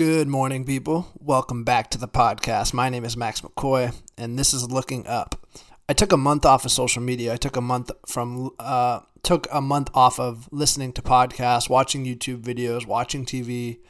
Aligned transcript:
Good 0.00 0.28
morning, 0.28 0.64
people. 0.64 1.08
Welcome 1.18 1.62
back 1.62 1.90
to 1.90 1.98
the 1.98 2.08
podcast. 2.08 2.72
My 2.72 2.88
name 2.88 3.04
is 3.04 3.18
Max 3.18 3.42
McCoy, 3.42 3.94
and 4.16 4.38
this 4.38 4.54
is 4.54 4.70
Looking 4.70 5.06
Up. 5.06 5.46
I 5.90 5.92
took 5.92 6.10
a 6.10 6.16
month 6.16 6.46
off 6.46 6.64
of 6.64 6.70
social 6.70 7.02
media. 7.02 7.34
I 7.34 7.36
took 7.36 7.54
a 7.54 7.60
month 7.60 7.90
from 8.06 8.48
uh, 8.58 9.00
took 9.22 9.46
a 9.52 9.60
month 9.60 9.90
off 9.92 10.18
of 10.18 10.48
listening 10.50 10.94
to 10.94 11.02
podcasts, 11.02 11.68
watching 11.68 12.06
YouTube 12.06 12.40
videos, 12.40 12.86
watching 12.86 13.26
TV. 13.26 13.80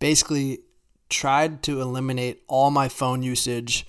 Basically, 0.00 0.62
tried 1.08 1.62
to 1.62 1.80
eliminate 1.80 2.42
all 2.48 2.72
my 2.72 2.88
phone 2.88 3.22
usage 3.22 3.86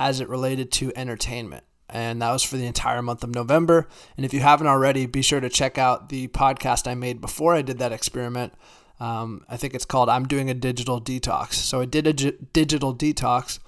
as 0.00 0.20
it 0.20 0.28
related 0.30 0.72
to 0.72 0.90
entertainment. 0.96 1.64
And 1.90 2.22
that 2.22 2.32
was 2.32 2.42
for 2.42 2.56
the 2.56 2.66
entire 2.66 3.02
month 3.02 3.22
of 3.22 3.34
November. 3.34 3.88
And 4.16 4.24
if 4.24 4.32
you 4.32 4.40
haven't 4.40 4.66
already, 4.68 5.04
be 5.04 5.20
sure 5.20 5.40
to 5.40 5.50
check 5.50 5.76
out 5.76 6.08
the 6.08 6.28
podcast 6.28 6.88
I 6.88 6.94
made 6.94 7.20
before 7.20 7.54
I 7.54 7.60
did 7.60 7.78
that 7.78 7.92
experiment. 7.92 8.54
Um, 9.00 9.44
I 9.48 9.56
think 9.56 9.74
it's 9.74 9.84
called 9.84 10.08
I'm 10.08 10.26
Doing 10.26 10.50
a 10.50 10.54
Digital 10.54 11.00
Detox. 11.00 11.54
So 11.54 11.80
I 11.80 11.84
did 11.84 12.06
a 12.06 12.12
digital 12.12 12.94
detox. 12.94 13.58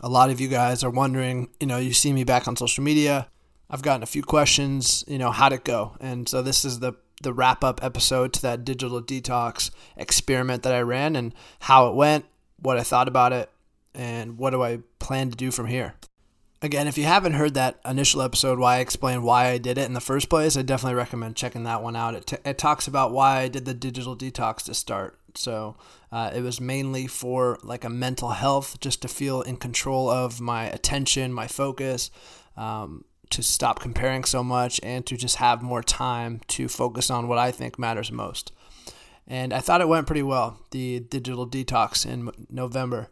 A 0.00 0.08
lot 0.08 0.30
of 0.30 0.40
you 0.40 0.48
guys 0.48 0.82
are 0.82 0.90
wondering, 0.90 1.48
you 1.60 1.66
know, 1.66 1.78
you 1.78 1.92
see 1.92 2.12
me 2.12 2.24
back 2.24 2.48
on 2.48 2.56
social 2.56 2.82
media. 2.82 3.28
I've 3.70 3.82
gotten 3.82 4.02
a 4.02 4.06
few 4.06 4.22
questions, 4.22 5.04
you 5.08 5.18
know, 5.18 5.30
how'd 5.30 5.52
it 5.52 5.64
go? 5.64 5.96
And 6.00 6.28
so 6.28 6.42
this 6.42 6.64
is 6.64 6.80
the 6.80 6.94
the 7.22 7.32
wrap 7.32 7.64
up 7.64 7.82
episode 7.82 8.32
to 8.34 8.42
that 8.42 8.64
digital 8.64 9.00
detox 9.00 9.70
experiment 9.96 10.62
that 10.64 10.74
I 10.74 10.80
ran 10.80 11.16
and 11.16 11.32
how 11.60 11.88
it 11.88 11.94
went, 11.94 12.26
what 12.60 12.76
I 12.76 12.82
thought 12.82 13.08
about 13.08 13.32
it, 13.32 13.50
and 13.94 14.36
what 14.36 14.50
do 14.50 14.62
I 14.62 14.80
plan 14.98 15.30
to 15.30 15.36
do 15.36 15.50
from 15.50 15.66
here. 15.66 15.94
Again, 16.64 16.88
if 16.88 16.96
you 16.96 17.04
haven't 17.04 17.34
heard 17.34 17.52
that 17.52 17.78
initial 17.84 18.22
episode, 18.22 18.58
why 18.58 18.76
I 18.76 18.78
explained 18.78 19.22
why 19.22 19.48
I 19.48 19.58
did 19.58 19.76
it 19.76 19.84
in 19.84 19.92
the 19.92 20.00
first 20.00 20.30
place, 20.30 20.56
I 20.56 20.62
definitely 20.62 20.96
recommend 20.96 21.36
checking 21.36 21.64
that 21.64 21.82
one 21.82 21.94
out. 21.94 22.14
It, 22.14 22.26
t- 22.26 22.36
it 22.42 22.56
talks 22.56 22.88
about 22.88 23.12
why 23.12 23.40
I 23.40 23.48
did 23.48 23.66
the 23.66 23.74
digital 23.74 24.16
detox 24.16 24.62
to 24.64 24.72
start. 24.72 25.18
So 25.34 25.76
uh, 26.10 26.30
it 26.34 26.40
was 26.40 26.62
mainly 26.62 27.06
for 27.06 27.58
like 27.62 27.84
a 27.84 27.90
mental 27.90 28.30
health, 28.30 28.80
just 28.80 29.02
to 29.02 29.08
feel 29.08 29.42
in 29.42 29.58
control 29.58 30.08
of 30.08 30.40
my 30.40 30.64
attention, 30.64 31.34
my 31.34 31.48
focus, 31.48 32.10
um, 32.56 33.04
to 33.28 33.42
stop 33.42 33.80
comparing 33.80 34.24
so 34.24 34.42
much, 34.42 34.80
and 34.82 35.04
to 35.04 35.18
just 35.18 35.36
have 35.36 35.60
more 35.60 35.82
time 35.82 36.40
to 36.48 36.68
focus 36.68 37.10
on 37.10 37.28
what 37.28 37.36
I 37.36 37.50
think 37.50 37.78
matters 37.78 38.10
most. 38.10 38.52
And 39.28 39.52
I 39.52 39.60
thought 39.60 39.82
it 39.82 39.88
went 39.88 40.06
pretty 40.06 40.22
well, 40.22 40.58
the 40.70 41.00
digital 41.00 41.46
detox 41.46 42.06
in 42.06 42.30
November. 42.48 43.10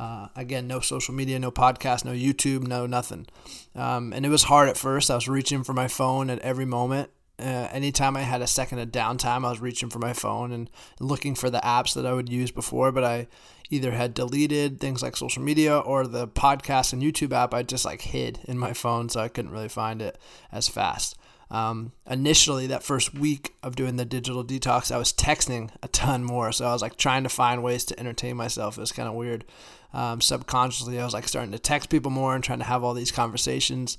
Uh, 0.00 0.28
again, 0.34 0.66
no 0.66 0.80
social 0.80 1.12
media, 1.12 1.38
no 1.38 1.50
podcast, 1.50 2.06
no 2.06 2.12
YouTube, 2.12 2.66
no 2.66 2.86
nothing. 2.86 3.26
Um, 3.74 4.14
and 4.14 4.24
it 4.24 4.30
was 4.30 4.44
hard 4.44 4.70
at 4.70 4.78
first. 4.78 5.10
I 5.10 5.14
was 5.14 5.28
reaching 5.28 5.62
for 5.62 5.74
my 5.74 5.88
phone 5.88 6.30
at 6.30 6.38
every 6.38 6.64
moment. 6.64 7.10
Uh, 7.38 7.68
anytime 7.70 8.16
I 8.16 8.22
had 8.22 8.40
a 8.40 8.46
second 8.46 8.78
of 8.78 8.88
downtime, 8.88 9.44
I 9.44 9.50
was 9.50 9.60
reaching 9.60 9.90
for 9.90 9.98
my 9.98 10.14
phone 10.14 10.52
and 10.52 10.70
looking 11.00 11.34
for 11.34 11.50
the 11.50 11.58
apps 11.58 11.94
that 11.94 12.06
I 12.06 12.14
would 12.14 12.30
use 12.30 12.50
before, 12.50 12.92
but 12.92 13.04
I 13.04 13.28
either 13.68 13.90
had 13.90 14.14
deleted 14.14 14.80
things 14.80 15.02
like 15.02 15.18
social 15.18 15.42
media 15.42 15.78
or 15.78 16.06
the 16.06 16.26
podcast 16.26 16.94
and 16.94 17.02
YouTube 17.02 17.34
app 17.34 17.52
I 17.52 17.62
just 17.62 17.84
like 17.84 18.00
hid 18.00 18.40
in 18.44 18.58
my 18.58 18.72
phone, 18.72 19.10
so 19.10 19.20
I 19.20 19.28
couldn't 19.28 19.52
really 19.52 19.68
find 19.68 20.00
it 20.00 20.16
as 20.50 20.66
fast. 20.66 21.18
Um, 21.50 21.92
initially, 22.08 22.68
that 22.68 22.84
first 22.84 23.12
week 23.12 23.54
of 23.62 23.74
doing 23.74 23.96
the 23.96 24.04
digital 24.04 24.44
detox, 24.44 24.92
I 24.92 24.98
was 24.98 25.12
texting 25.12 25.70
a 25.82 25.88
ton 25.88 26.24
more. 26.24 26.52
So 26.52 26.66
I 26.66 26.72
was 26.72 26.82
like 26.82 26.96
trying 26.96 27.24
to 27.24 27.28
find 27.28 27.62
ways 27.62 27.84
to 27.86 27.98
entertain 27.98 28.36
myself. 28.36 28.78
It 28.78 28.80
was 28.80 28.92
kind 28.92 29.08
of 29.08 29.14
weird. 29.14 29.44
Um, 29.92 30.20
subconsciously, 30.20 31.00
I 31.00 31.04
was 31.04 31.14
like 31.14 31.26
starting 31.26 31.50
to 31.52 31.58
text 31.58 31.90
people 31.90 32.12
more 32.12 32.34
and 32.34 32.44
trying 32.44 32.60
to 32.60 32.64
have 32.64 32.84
all 32.84 32.94
these 32.94 33.10
conversations. 33.10 33.98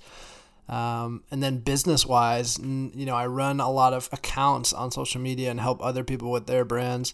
Um, 0.69 1.23
and 1.29 1.43
then 1.43 1.57
business 1.57 2.05
wise, 2.05 2.57
you 2.57 3.05
know, 3.05 3.15
I 3.15 3.27
run 3.27 3.59
a 3.59 3.69
lot 3.69 3.93
of 3.93 4.07
accounts 4.13 4.71
on 4.71 4.91
social 4.91 5.19
media 5.19 5.51
and 5.51 5.59
help 5.59 5.83
other 5.83 6.05
people 6.05 6.31
with 6.31 6.47
their 6.47 6.63
brands. 6.63 7.13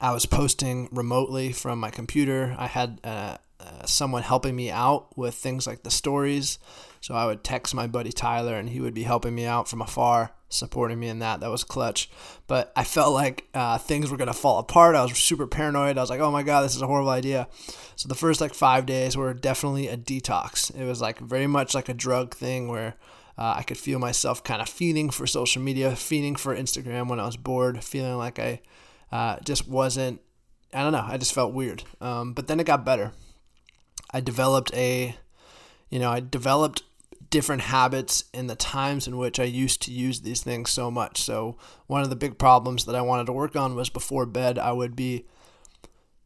I 0.00 0.12
was 0.12 0.26
posting 0.26 0.88
remotely 0.92 1.50
from 1.50 1.80
my 1.80 1.90
computer. 1.90 2.54
I 2.56 2.68
had 2.68 3.00
uh, 3.02 3.38
uh, 3.60 3.84
someone 3.86 4.22
helping 4.22 4.54
me 4.54 4.70
out 4.70 5.16
with 5.16 5.34
things 5.34 5.66
like 5.66 5.82
the 5.82 5.90
stories. 5.90 6.58
So 7.00 7.14
I 7.14 7.26
would 7.26 7.44
text 7.44 7.74
my 7.74 7.86
buddy 7.86 8.12
Tyler 8.12 8.56
and 8.56 8.68
he 8.68 8.80
would 8.80 8.94
be 8.94 9.04
helping 9.04 9.34
me 9.34 9.44
out 9.44 9.68
from 9.68 9.82
afar, 9.82 10.32
supporting 10.48 10.98
me 10.98 11.08
in 11.08 11.20
that. 11.20 11.40
That 11.40 11.50
was 11.50 11.64
clutch. 11.64 12.10
But 12.46 12.72
I 12.76 12.84
felt 12.84 13.14
like 13.14 13.48
uh, 13.54 13.78
things 13.78 14.10
were 14.10 14.16
going 14.16 14.28
to 14.28 14.34
fall 14.34 14.58
apart. 14.58 14.96
I 14.96 15.02
was 15.02 15.16
super 15.18 15.46
paranoid. 15.46 15.98
I 15.98 16.00
was 16.00 16.10
like, 16.10 16.20
oh 16.20 16.30
my 16.30 16.42
God, 16.42 16.62
this 16.62 16.74
is 16.74 16.82
a 16.82 16.86
horrible 16.86 17.10
idea. 17.10 17.48
So 17.96 18.08
the 18.08 18.14
first 18.14 18.40
like 18.40 18.54
five 18.54 18.86
days 18.86 19.16
were 19.16 19.34
definitely 19.34 19.88
a 19.88 19.96
detox. 19.96 20.74
It 20.74 20.84
was 20.84 21.00
like 21.00 21.18
very 21.18 21.46
much 21.46 21.74
like 21.74 21.88
a 21.88 21.94
drug 21.94 22.34
thing 22.34 22.68
where 22.68 22.94
uh, 23.36 23.54
I 23.56 23.62
could 23.62 23.78
feel 23.78 24.00
myself 24.00 24.42
kind 24.42 24.60
of 24.60 24.68
feeding 24.68 25.10
for 25.10 25.26
social 25.26 25.62
media, 25.62 25.94
feeding 25.94 26.34
for 26.34 26.56
Instagram 26.56 27.08
when 27.08 27.20
I 27.20 27.26
was 27.26 27.36
bored, 27.36 27.84
feeling 27.84 28.16
like 28.16 28.38
I 28.38 28.60
uh, 29.12 29.36
just 29.44 29.68
wasn't, 29.68 30.20
I 30.74 30.82
don't 30.82 30.92
know, 30.92 31.06
I 31.06 31.16
just 31.16 31.32
felt 31.32 31.54
weird. 31.54 31.84
Um, 32.00 32.32
but 32.32 32.48
then 32.48 32.58
it 32.58 32.66
got 32.66 32.84
better. 32.84 33.12
I 34.10 34.20
developed 34.20 34.72
a, 34.74 35.16
you 35.90 35.98
know, 35.98 36.10
I 36.10 36.20
developed 36.20 36.82
different 37.30 37.62
habits 37.62 38.24
in 38.32 38.46
the 38.46 38.56
times 38.56 39.06
in 39.06 39.16
which 39.16 39.38
I 39.38 39.44
used 39.44 39.82
to 39.82 39.92
use 39.92 40.20
these 40.20 40.42
things 40.42 40.70
so 40.70 40.90
much. 40.90 41.22
So, 41.22 41.56
one 41.86 42.02
of 42.02 42.10
the 42.10 42.16
big 42.16 42.38
problems 42.38 42.84
that 42.86 42.94
I 42.94 43.02
wanted 43.02 43.26
to 43.26 43.32
work 43.32 43.56
on 43.56 43.74
was 43.74 43.90
before 43.90 44.26
bed, 44.26 44.58
I 44.58 44.72
would 44.72 44.96
be 44.96 45.26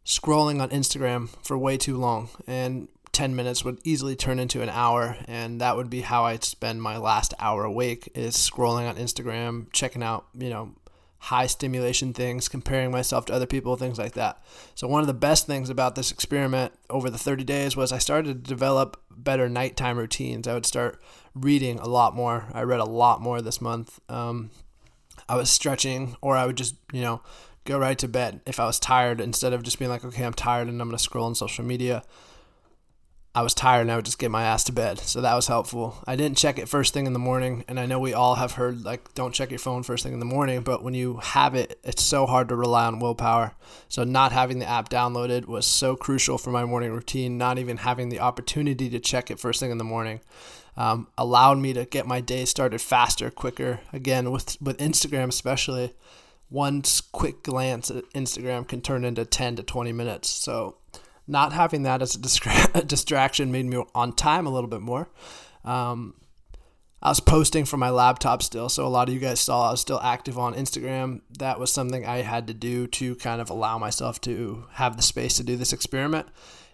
scrolling 0.05 0.61
on 0.61 0.71
Instagram 0.71 1.29
for 1.45 1.57
way 1.59 1.77
too 1.77 1.97
long, 1.97 2.29
and 2.47 2.89
10 3.13 3.37
minutes 3.37 3.65
would 3.65 3.79
easily 3.85 4.17
turn 4.17 4.39
into 4.39 4.63
an 4.63 4.71
hour. 4.71 5.17
And 5.27 5.61
that 5.61 5.77
would 5.77 5.91
be 5.91 6.01
how 6.01 6.25
I'd 6.25 6.45
spend 6.45 6.83
my 6.83 6.97
last 6.97 7.35
hour 7.39 7.65
awake 7.65 8.11
is 8.15 8.37
scrolling 8.37 8.89
on 8.89 8.97
Instagram, 8.97 9.67
checking 9.73 10.03
out, 10.03 10.27
you 10.37 10.49
know, 10.49 10.75
high 11.23 11.47
stimulation 11.47 12.13
things, 12.13 12.49
comparing 12.49 12.91
myself 12.91 13.27
to 13.27 13.33
other 13.33 13.47
people, 13.47 13.77
things 13.77 13.97
like 13.97 14.15
that. 14.15 14.43
So, 14.75 14.89
one 14.89 15.03
of 15.03 15.07
the 15.07 15.15
best 15.15 15.47
things 15.47 15.71
about 15.71 15.95
this 15.95 16.11
experiment 16.11 16.73
over 16.91 17.11
the 17.11 17.19
30 17.19 17.45
days 17.45 17.77
was 17.77 17.93
I 17.93 17.99
started 17.99 18.45
to 18.45 18.49
develop 18.49 19.01
better 19.09 19.49
nighttime 19.49 19.99
routines. 19.99 20.49
I 20.49 20.55
would 20.55 20.67
start 20.67 21.01
reading 21.33 21.79
a 21.79 21.87
lot 21.87 22.17
more. 22.17 22.47
I 22.53 22.63
read 22.63 22.81
a 22.81 22.85
lot 22.85 23.21
more 23.21 23.41
this 23.41 23.61
month. 23.61 24.01
Um, 24.09 24.51
I 25.29 25.37
was 25.37 25.49
stretching, 25.49 26.17
or 26.21 26.37
I 26.37 26.45
would 26.45 26.57
just, 26.57 26.75
you 26.93 27.03
know, 27.03 27.23
go 27.65 27.79
right 27.79 27.99
to 27.99 28.09
bed 28.09 28.41
if 28.45 28.59
I 28.59 28.67
was 28.67 28.81
tired 28.81 29.21
instead 29.21 29.53
of 29.53 29.63
just 29.63 29.79
being 29.79 29.93
like, 29.93 30.05
okay, 30.05 30.25
I'm 30.25 30.35
tired 30.35 30.67
and 30.67 30.83
I'm 30.83 30.89
going 30.89 30.99
to 30.99 31.03
scroll 31.03 31.27
on 31.27 31.37
social 31.37 31.65
media. 31.65 32.03
I 33.35 33.43
was 33.43 33.55
tired 33.55 33.83
and 33.83 33.93
I 33.93 33.97
would 33.97 34.05
just 34.05 34.19
get 34.19 34.31
my 34.31 34.45
ass 34.45 34.65
to 34.65 34.73
bed. 34.73 34.99
So 34.99 35.23
that 35.23 35.35
was 35.35 35.47
helpful. 35.47 35.97
I 36.07 36.17
didn't 36.17 36.37
check 36.37 36.59
it 36.59 36.69
first 36.69 36.93
thing 36.93 37.07
in 37.07 37.15
the 37.15 37.19
morning. 37.19 37.65
And 37.67 37.81
I 37.81 37.87
know 37.87 37.99
we 37.99 38.13
all 38.13 38.35
have 38.35 38.53
heard, 38.53 38.85
like, 38.85 39.15
don't 39.15 39.35
check 39.35 39.51
your 39.51 39.59
phone 39.59 39.83
first 39.83 40.05
thing 40.05 40.13
in 40.13 40.19
the 40.19 40.27
morning. 40.27 40.61
But 40.61 40.83
when 40.83 40.93
you 40.93 41.17
have 41.17 41.55
it, 41.55 41.81
it's 41.83 42.03
so 42.03 42.27
hard 42.27 42.49
to 42.51 42.57
rely 42.57 42.85
on 42.87 42.99
willpower. 42.99 43.55
So 43.89 44.05
not 44.05 44.33
having 44.33 44.59
the 44.59 44.69
app 44.69 44.91
downloaded 44.91 45.47
was 45.47 45.65
so 45.65 45.97
crucial 45.97 46.37
for 46.37 46.51
my 46.51 46.67
morning 46.67 46.93
routine. 46.93 47.39
Not 47.39 47.59
even 47.59 47.79
having 47.79 48.11
the 48.11 48.21
opportunity 48.21 48.91
to 48.91 49.01
check 49.01 49.31
it 49.31 49.41
first 49.41 49.61
thing 49.61 49.71
in 49.71 49.79
the 49.79 49.85
morning 49.85 50.21
um, 50.77 51.09
allowed 51.19 51.59
me 51.59 51.73
to 51.73 51.85
get 51.85 52.07
my 52.07 52.21
day 52.21 52.45
started 52.45 52.81
faster, 52.81 53.31
quicker. 53.31 53.81
Again, 53.93 54.31
with, 54.31 54.61
with 54.61 54.79
Instagram, 54.79 55.29
especially, 55.29 55.95
one 56.49 56.83
quick 57.13 57.43
glance 57.43 57.91
at 57.91 58.05
Instagram 58.11 58.67
can 58.67 58.81
turn 58.81 59.05
into 59.05 59.25
10 59.25 59.57
to 59.57 59.63
20 59.63 59.93
minutes. 59.93 60.29
So 60.29 60.77
not 61.27 61.53
having 61.53 61.83
that 61.85 62.03
as 62.03 62.15
a, 62.15 62.19
distra- 62.19 62.87
distraction 62.87 63.53
made 63.53 63.67
me 63.67 63.83
on 63.95 64.13
time 64.13 64.47
a 64.47 64.51
little 64.51 64.69
bit 64.69 64.81
more. 64.81 65.09
Um, 65.65 66.15
I 67.03 67.09
was 67.09 67.21
posting 67.21 67.65
from 67.65 67.81
my 67.81 67.91
laptop 67.91 68.43
still, 68.43 68.69
so 68.69 68.87
a 68.87 68.89
lot 68.89 69.09
of 69.09 69.15
you 69.15 69.21
guys 69.21 69.41
saw 69.41 69.69
I 69.69 69.71
was 69.73 69.81
still 69.81 70.01
active 70.01 70.39
on 70.39 70.55
Instagram. 70.55 71.23
That 71.39 71.59
was 71.59 71.73
something 71.73 72.07
I 72.07 72.19
had 72.19 72.47
to 72.47 72.55
do 72.55 72.87
to 72.87 73.17
kind 73.17 73.41
of 73.41 73.51
allow 73.51 73.77
myself 73.77 74.21
to 74.23 74.67
have 74.75 74.97
the 74.97 75.03
space 75.03 75.35
to 75.35 75.43
do 75.43 75.57
this 75.57 75.73
experiment. 75.73 76.29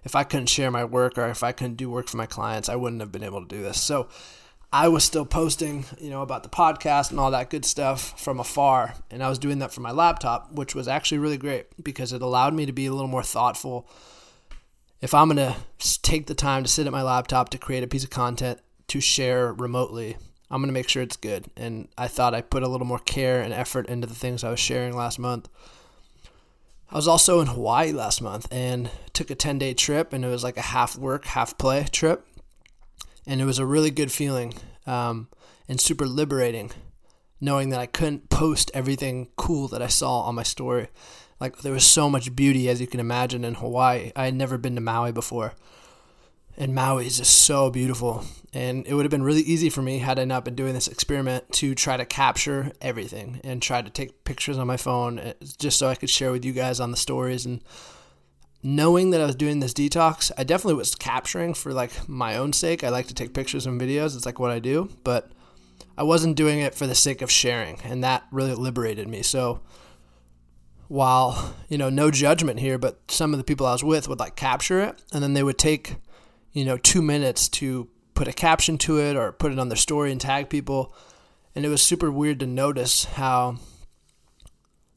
If 0.04 0.14
I 0.14 0.24
couldn't 0.24 0.50
share 0.50 0.70
my 0.70 0.84
work 0.84 1.16
or 1.16 1.28
if 1.28 1.42
I 1.42 1.52
couldn't 1.52 1.76
do 1.76 1.88
work 1.88 2.08
for 2.08 2.18
my 2.18 2.26
clients, 2.26 2.68
I 2.68 2.76
wouldn't 2.76 3.00
have 3.00 3.10
been 3.10 3.24
able 3.24 3.40
to 3.40 3.56
do 3.56 3.62
this. 3.62 3.80
So 3.80 4.08
I 4.70 4.88
was 4.88 5.02
still 5.02 5.24
posting, 5.24 5.86
you 5.98 6.10
know, 6.10 6.20
about 6.20 6.42
the 6.42 6.50
podcast 6.50 7.10
and 7.10 7.18
all 7.18 7.30
that 7.30 7.48
good 7.48 7.64
stuff 7.64 8.20
from 8.20 8.38
afar, 8.38 8.94
and 9.10 9.22
I 9.22 9.30
was 9.30 9.38
doing 9.38 9.60
that 9.60 9.72
from 9.72 9.82
my 9.82 9.92
laptop, 9.92 10.52
which 10.52 10.74
was 10.74 10.86
actually 10.86 11.18
really 11.18 11.38
great 11.38 11.66
because 11.82 12.12
it 12.12 12.20
allowed 12.20 12.52
me 12.52 12.66
to 12.66 12.72
be 12.72 12.84
a 12.84 12.92
little 12.92 13.08
more 13.08 13.22
thoughtful 13.22 13.88
if 15.00 15.14
I'm 15.14 15.28
going 15.28 15.36
to 15.36 15.56
take 16.02 16.26
the 16.26 16.34
time 16.34 16.62
to 16.62 16.68
sit 16.68 16.86
at 16.86 16.92
my 16.92 17.02
laptop 17.02 17.50
to 17.50 17.58
create 17.58 17.82
a 17.82 17.88
piece 17.88 18.04
of 18.04 18.10
content 18.10 18.60
to 18.88 19.00
share 19.00 19.52
remotely, 19.52 20.16
I'm 20.50 20.60
going 20.60 20.68
to 20.68 20.74
make 20.74 20.88
sure 20.88 21.02
it's 21.02 21.16
good. 21.16 21.46
And 21.56 21.88
I 21.96 22.08
thought 22.08 22.34
I 22.34 22.40
put 22.40 22.62
a 22.62 22.68
little 22.68 22.86
more 22.86 22.98
care 22.98 23.40
and 23.40 23.52
effort 23.52 23.86
into 23.86 24.06
the 24.06 24.14
things 24.14 24.42
I 24.42 24.50
was 24.50 24.60
sharing 24.60 24.96
last 24.96 25.18
month. 25.18 25.48
I 26.90 26.96
was 26.96 27.06
also 27.06 27.40
in 27.40 27.48
Hawaii 27.48 27.92
last 27.92 28.22
month 28.22 28.48
and 28.50 28.90
took 29.12 29.30
a 29.30 29.34
10 29.34 29.58
day 29.58 29.74
trip, 29.74 30.12
and 30.12 30.24
it 30.24 30.28
was 30.28 30.42
like 30.42 30.56
a 30.56 30.62
half 30.62 30.96
work, 30.96 31.26
half 31.26 31.58
play 31.58 31.84
trip. 31.90 32.26
And 33.26 33.40
it 33.40 33.44
was 33.44 33.58
a 33.58 33.66
really 33.66 33.90
good 33.90 34.10
feeling 34.10 34.54
um, 34.86 35.28
and 35.68 35.80
super 35.80 36.06
liberating 36.06 36.72
knowing 37.40 37.70
that 37.70 37.80
I 37.80 37.86
couldn't 37.86 38.30
post 38.30 38.70
everything 38.74 39.28
cool 39.36 39.68
that 39.68 39.82
I 39.82 39.86
saw 39.86 40.22
on 40.22 40.34
my 40.34 40.42
story. 40.42 40.88
Like 41.40 41.58
there 41.58 41.72
was 41.72 41.86
so 41.86 42.10
much 42.10 42.34
beauty 42.34 42.68
as 42.68 42.80
you 42.80 42.86
can 42.86 43.00
imagine 43.00 43.44
in 43.44 43.54
Hawaii. 43.54 44.12
I 44.16 44.24
had 44.26 44.34
never 44.34 44.58
been 44.58 44.74
to 44.74 44.80
Maui 44.80 45.12
before. 45.12 45.54
And 46.56 46.74
Maui 46.74 47.06
is 47.06 47.18
just 47.18 47.42
so 47.42 47.70
beautiful. 47.70 48.24
And 48.52 48.84
it 48.88 48.94
would 48.94 49.04
have 49.04 49.10
been 49.10 49.22
really 49.22 49.42
easy 49.42 49.70
for 49.70 49.80
me 49.80 49.98
had 49.98 50.18
I 50.18 50.24
not 50.24 50.44
been 50.44 50.56
doing 50.56 50.74
this 50.74 50.88
experiment 50.88 51.52
to 51.52 51.74
try 51.74 51.96
to 51.96 52.04
capture 52.04 52.72
everything 52.80 53.40
and 53.44 53.62
try 53.62 53.80
to 53.80 53.90
take 53.90 54.24
pictures 54.24 54.58
on 54.58 54.66
my 54.66 54.76
phone 54.76 55.20
eh, 55.20 55.34
just 55.58 55.78
so 55.78 55.86
I 55.86 55.94
could 55.94 56.10
share 56.10 56.32
with 56.32 56.44
you 56.44 56.52
guys 56.52 56.80
on 56.80 56.90
the 56.90 56.96
stories. 56.96 57.46
And 57.46 57.62
knowing 58.60 59.10
that 59.10 59.20
I 59.20 59.26
was 59.26 59.36
doing 59.36 59.60
this 59.60 59.72
detox, 59.72 60.32
I 60.36 60.42
definitely 60.42 60.74
was 60.74 60.96
capturing 60.96 61.54
for 61.54 61.72
like 61.72 62.08
my 62.08 62.36
own 62.36 62.52
sake. 62.52 62.82
I 62.82 62.88
like 62.88 63.06
to 63.06 63.14
take 63.14 63.34
pictures 63.34 63.64
and 63.64 63.80
videos, 63.80 64.16
it's 64.16 64.26
like 64.26 64.40
what 64.40 64.50
I 64.50 64.58
do. 64.58 64.90
But 65.04 65.30
I 65.96 66.02
wasn't 66.02 66.36
doing 66.36 66.58
it 66.58 66.74
for 66.74 66.88
the 66.88 66.94
sake 66.96 67.22
of 67.22 67.30
sharing. 67.30 67.80
And 67.82 68.02
that 68.02 68.24
really 68.32 68.54
liberated 68.54 69.06
me. 69.06 69.22
So, 69.22 69.60
while 70.88 71.54
you 71.68 71.78
know 71.78 71.90
no 71.90 72.10
judgment 72.10 72.58
here 72.58 72.78
but 72.78 72.98
some 73.08 73.32
of 73.32 73.38
the 73.38 73.44
people 73.44 73.66
i 73.66 73.72
was 73.72 73.84
with 73.84 74.08
would 74.08 74.18
like 74.18 74.36
capture 74.36 74.80
it 74.80 75.02
and 75.12 75.22
then 75.22 75.34
they 75.34 75.42
would 75.42 75.58
take 75.58 75.96
you 76.52 76.64
know 76.64 76.76
two 76.78 77.02
minutes 77.02 77.48
to 77.48 77.88
put 78.14 78.26
a 78.26 78.32
caption 78.32 78.78
to 78.78 78.98
it 78.98 79.14
or 79.14 79.30
put 79.30 79.52
it 79.52 79.58
on 79.58 79.68
their 79.68 79.76
story 79.76 80.10
and 80.10 80.20
tag 80.20 80.48
people 80.48 80.94
and 81.54 81.64
it 81.64 81.68
was 81.68 81.82
super 81.82 82.10
weird 82.10 82.40
to 82.40 82.46
notice 82.46 83.04
how 83.04 83.58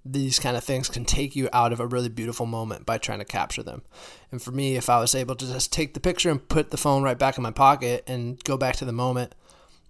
these 0.03 0.39
kind 0.39 0.57
of 0.57 0.63
things 0.63 0.89
can 0.89 1.05
take 1.05 1.35
you 1.35 1.47
out 1.53 1.71
of 1.71 1.79
a 1.79 1.87
really 1.87 2.09
beautiful 2.09 2.45
moment 2.45 2.85
by 2.85 2.97
trying 2.97 3.19
to 3.19 3.25
capture 3.25 3.61
them. 3.61 3.83
And 4.31 4.41
for 4.41 4.51
me, 4.51 4.75
if 4.75 4.89
I 4.89 4.99
was 4.99 5.13
able 5.13 5.35
to 5.35 5.45
just 5.45 5.71
take 5.71 5.93
the 5.93 5.99
picture 5.99 6.31
and 6.31 6.47
put 6.47 6.71
the 6.71 6.77
phone 6.77 7.03
right 7.03 7.17
back 7.17 7.37
in 7.37 7.43
my 7.43 7.51
pocket 7.51 8.03
and 8.07 8.43
go 8.43 8.57
back 8.57 8.75
to 8.77 8.85
the 8.85 8.91
moment, 8.91 9.35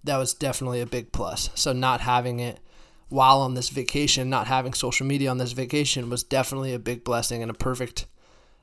that 0.04 0.18
was 0.18 0.34
definitely 0.34 0.80
a 0.80 0.86
big 0.86 1.12
plus. 1.12 1.48
So 1.54 1.72
not 1.72 2.02
having 2.02 2.40
it 2.40 2.60
while 3.12 3.42
on 3.42 3.52
this 3.52 3.68
vacation, 3.68 4.30
not 4.30 4.46
having 4.46 4.72
social 4.72 5.06
media 5.06 5.30
on 5.30 5.36
this 5.36 5.52
vacation 5.52 6.08
was 6.08 6.22
definitely 6.22 6.72
a 6.72 6.78
big 6.78 7.04
blessing 7.04 7.42
and 7.42 7.50
a 7.50 7.54
perfect. 7.54 8.06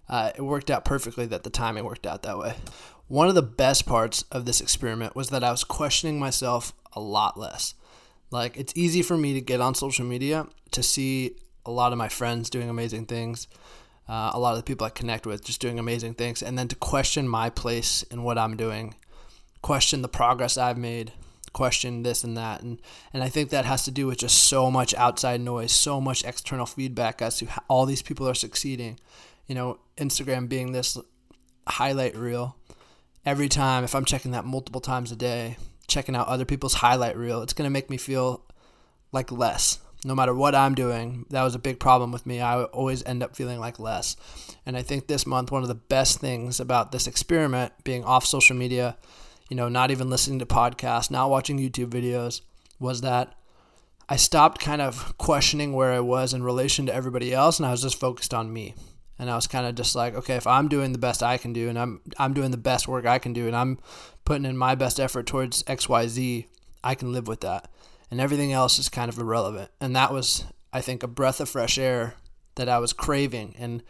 Uh, 0.10 0.32
it 0.36 0.42
worked 0.42 0.72
out 0.72 0.84
perfectly 0.84 1.28
that 1.28 1.44
the 1.44 1.52
timing 1.52 1.86
worked 1.86 2.08
out 2.08 2.24
that 2.24 2.38
way. 2.38 2.56
One 3.08 3.30
of 3.30 3.36
the 3.36 3.44
best 3.44 3.86
parts 3.86 4.24
of 4.32 4.46
this 4.46 4.60
experiment 4.60 5.16
was 5.16 5.30
that 5.30 5.44
I 5.44 5.52
was 5.52 5.64
questioning 5.64 6.20
myself 6.20 6.74
a 6.94 7.00
lot 7.00 7.40
less. 7.40 7.76
Like, 8.32 8.58
it's 8.58 8.74
easy 8.76 9.04
for 9.04 9.18
me 9.18 9.36
to 9.36 9.42
get 9.42 9.62
on 9.62 9.76
social 9.76 10.06
media 10.06 10.48
to 10.72 10.82
see 10.82 11.36
a 11.64 11.72
lot 11.72 11.92
of 11.92 12.00
my 12.00 12.10
friends 12.10 12.50
doing 12.50 12.70
amazing 12.70 13.06
things, 13.06 13.48
uh, 14.08 14.32
a 14.34 14.40
lot 14.40 14.54
of 14.54 14.58
the 14.58 14.64
people 14.64 14.88
I 14.88 14.90
connect 14.90 15.28
with 15.28 15.46
just 15.46 15.62
doing 15.62 15.78
amazing 15.78 16.16
things, 16.16 16.42
and 16.42 16.58
then 16.58 16.68
to 16.70 16.76
question 16.76 17.28
my 17.28 17.52
place 17.52 18.02
in 18.10 18.24
what 18.24 18.40
I'm 18.40 18.58
doing, 18.58 18.96
question 19.62 20.02
the 20.02 20.08
progress 20.08 20.58
I've 20.58 20.78
made, 20.78 21.12
question 21.60 22.04
this 22.04 22.24
and 22.24 22.38
that 22.38 22.62
and 22.62 22.82
and 23.12 23.22
I 23.22 23.28
think 23.28 23.50
that 23.50 23.66
has 23.66 23.84
to 23.84 23.92
do 23.92 24.08
with 24.08 24.20
just 24.20 24.44
so 24.46 24.72
much 24.72 24.94
outside 24.94 25.42
noise 25.42 25.74
so 25.74 26.00
much 26.00 26.24
external 26.24 26.66
feedback 26.66 27.22
as 27.22 27.38
to 27.40 27.48
how 27.48 27.62
all 27.68 27.86
these 27.86 28.02
people 28.02 28.30
are 28.30 28.34
succeeding. 28.34 28.98
You 29.46 29.56
know 29.56 29.80
Instagram 29.98 30.48
being 30.48 30.72
this 30.72 30.98
highlight 31.68 32.16
reel 32.16 32.56
every 33.26 33.50
time 33.50 33.84
if 33.84 33.94
I'm 33.94 34.06
checking 34.06 34.32
that 34.32 34.46
multiple 34.46 34.80
times 34.80 35.12
a 35.12 35.18
day 35.18 35.58
checking 35.90 36.16
out 36.16 36.30
other 36.30 36.46
people's 36.46 36.76
highlight 36.76 37.18
reel 37.18 37.42
it's 37.42 37.52
going 37.52 37.68
to 37.68 37.78
make 37.78 37.90
me 37.90 37.98
feel 37.98 38.46
like 39.12 39.30
less. 39.30 39.80
No 40.06 40.16
matter 40.16 40.34
what 40.34 40.56
I'm 40.56 40.76
doing 40.76 41.26
that 41.30 41.44
was 41.44 41.56
a 41.56 41.60
big 41.60 41.78
problem 41.78 42.14
with 42.14 42.26
me. 42.26 42.40
I 42.40 42.64
always 42.64 43.04
end 43.04 43.22
up 43.22 43.36
feeling 43.36 43.60
like 43.60 43.80
less. 43.80 44.16
And 44.66 44.78
I 44.78 44.82
think 44.82 45.08
this 45.08 45.28
month 45.28 45.52
one 45.52 45.64
of 45.64 45.68
the 45.68 45.76
best 45.76 46.22
things 46.22 46.62
about 46.62 46.94
this 46.94 47.06
experiment 47.06 47.74
being 47.84 48.06
off 48.06 48.26
social 48.26 48.56
media 48.56 48.96
you 49.50 49.56
know, 49.56 49.68
not 49.68 49.92
even 49.92 50.10
listening 50.10 50.40
to 50.40 50.46
podcasts, 50.46 51.12
not 51.12 51.30
watching 51.30 51.60
YouTube 51.60 51.90
videos, 51.90 52.42
was 52.80 53.02
that 53.02 53.36
I 54.08 54.16
stopped 54.16 54.60
kind 54.60 54.82
of 54.82 55.18
questioning 55.18 55.74
where 55.74 55.92
I 55.92 56.00
was 56.00 56.34
in 56.34 56.44
relation 56.44 56.86
to 56.86 56.94
everybody 56.94 57.34
else 57.34 57.60
and 57.60 57.66
I 57.66 57.72
was 57.72 57.82
just 57.82 58.00
focused 58.00 58.34
on 58.34 58.54
me. 58.54 58.74
And 59.20 59.30
I 59.30 59.36
was 59.36 59.48
kind 59.48 59.68
of 59.68 59.76
just 59.76 59.96
like, 59.96 60.16
okay, 60.16 60.36
if 60.36 60.48
I'm 60.48 60.70
doing 60.70 60.94
the 60.94 60.98
best 60.98 61.22
I 61.22 61.38
can 61.38 61.52
do 61.52 61.68
and 61.68 61.78
I'm 61.78 62.02
I'm 62.18 62.34
doing 62.34 62.52
the 62.52 62.58
best 62.58 62.88
work 62.88 63.06
I 63.06 63.20
can 63.20 63.34
do 63.34 63.48
and 63.48 63.56
I'm 63.56 63.78
putting 64.24 64.46
in 64.46 64.56
my 64.56 64.76
best 64.76 65.00
effort 65.00 65.26
towards 65.26 65.62
XYZ, 65.64 66.48
I 66.84 66.96
can 66.96 67.12
live 67.12 67.28
with 67.28 67.42
that. 67.42 67.70
And 68.10 68.22
everything 68.22 68.54
else 68.54 68.80
is 68.80 68.88
kind 68.88 69.10
of 69.10 69.20
irrelevant. 69.20 69.72
And 69.82 69.96
that 69.96 70.14
was 70.14 70.46
I 70.72 70.82
think 70.82 71.04
a 71.04 71.08
breath 71.08 71.42
of 71.42 71.50
fresh 71.50 71.78
air 71.78 72.16
that 72.56 72.70
I 72.70 72.80
was 72.80 72.94
craving 72.94 73.56
and 73.60 73.84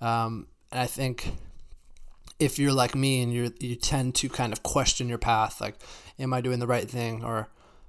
um, 0.00 0.46
and 0.70 0.80
I 0.80 0.86
think 0.86 1.32
if 2.40 2.58
you're 2.58 2.72
like 2.72 2.94
me 2.94 3.22
and 3.22 3.32
you 3.32 3.52
you 3.60 3.76
tend 3.76 4.14
to 4.16 4.28
kind 4.28 4.52
of 4.52 4.62
question 4.62 5.08
your 5.08 5.18
path, 5.18 5.60
like, 5.60 5.76
am 6.18 6.32
I 6.32 6.40
doing 6.40 6.58
the 6.58 6.66
right 6.66 6.90
thing, 6.90 7.22
or 7.22 7.48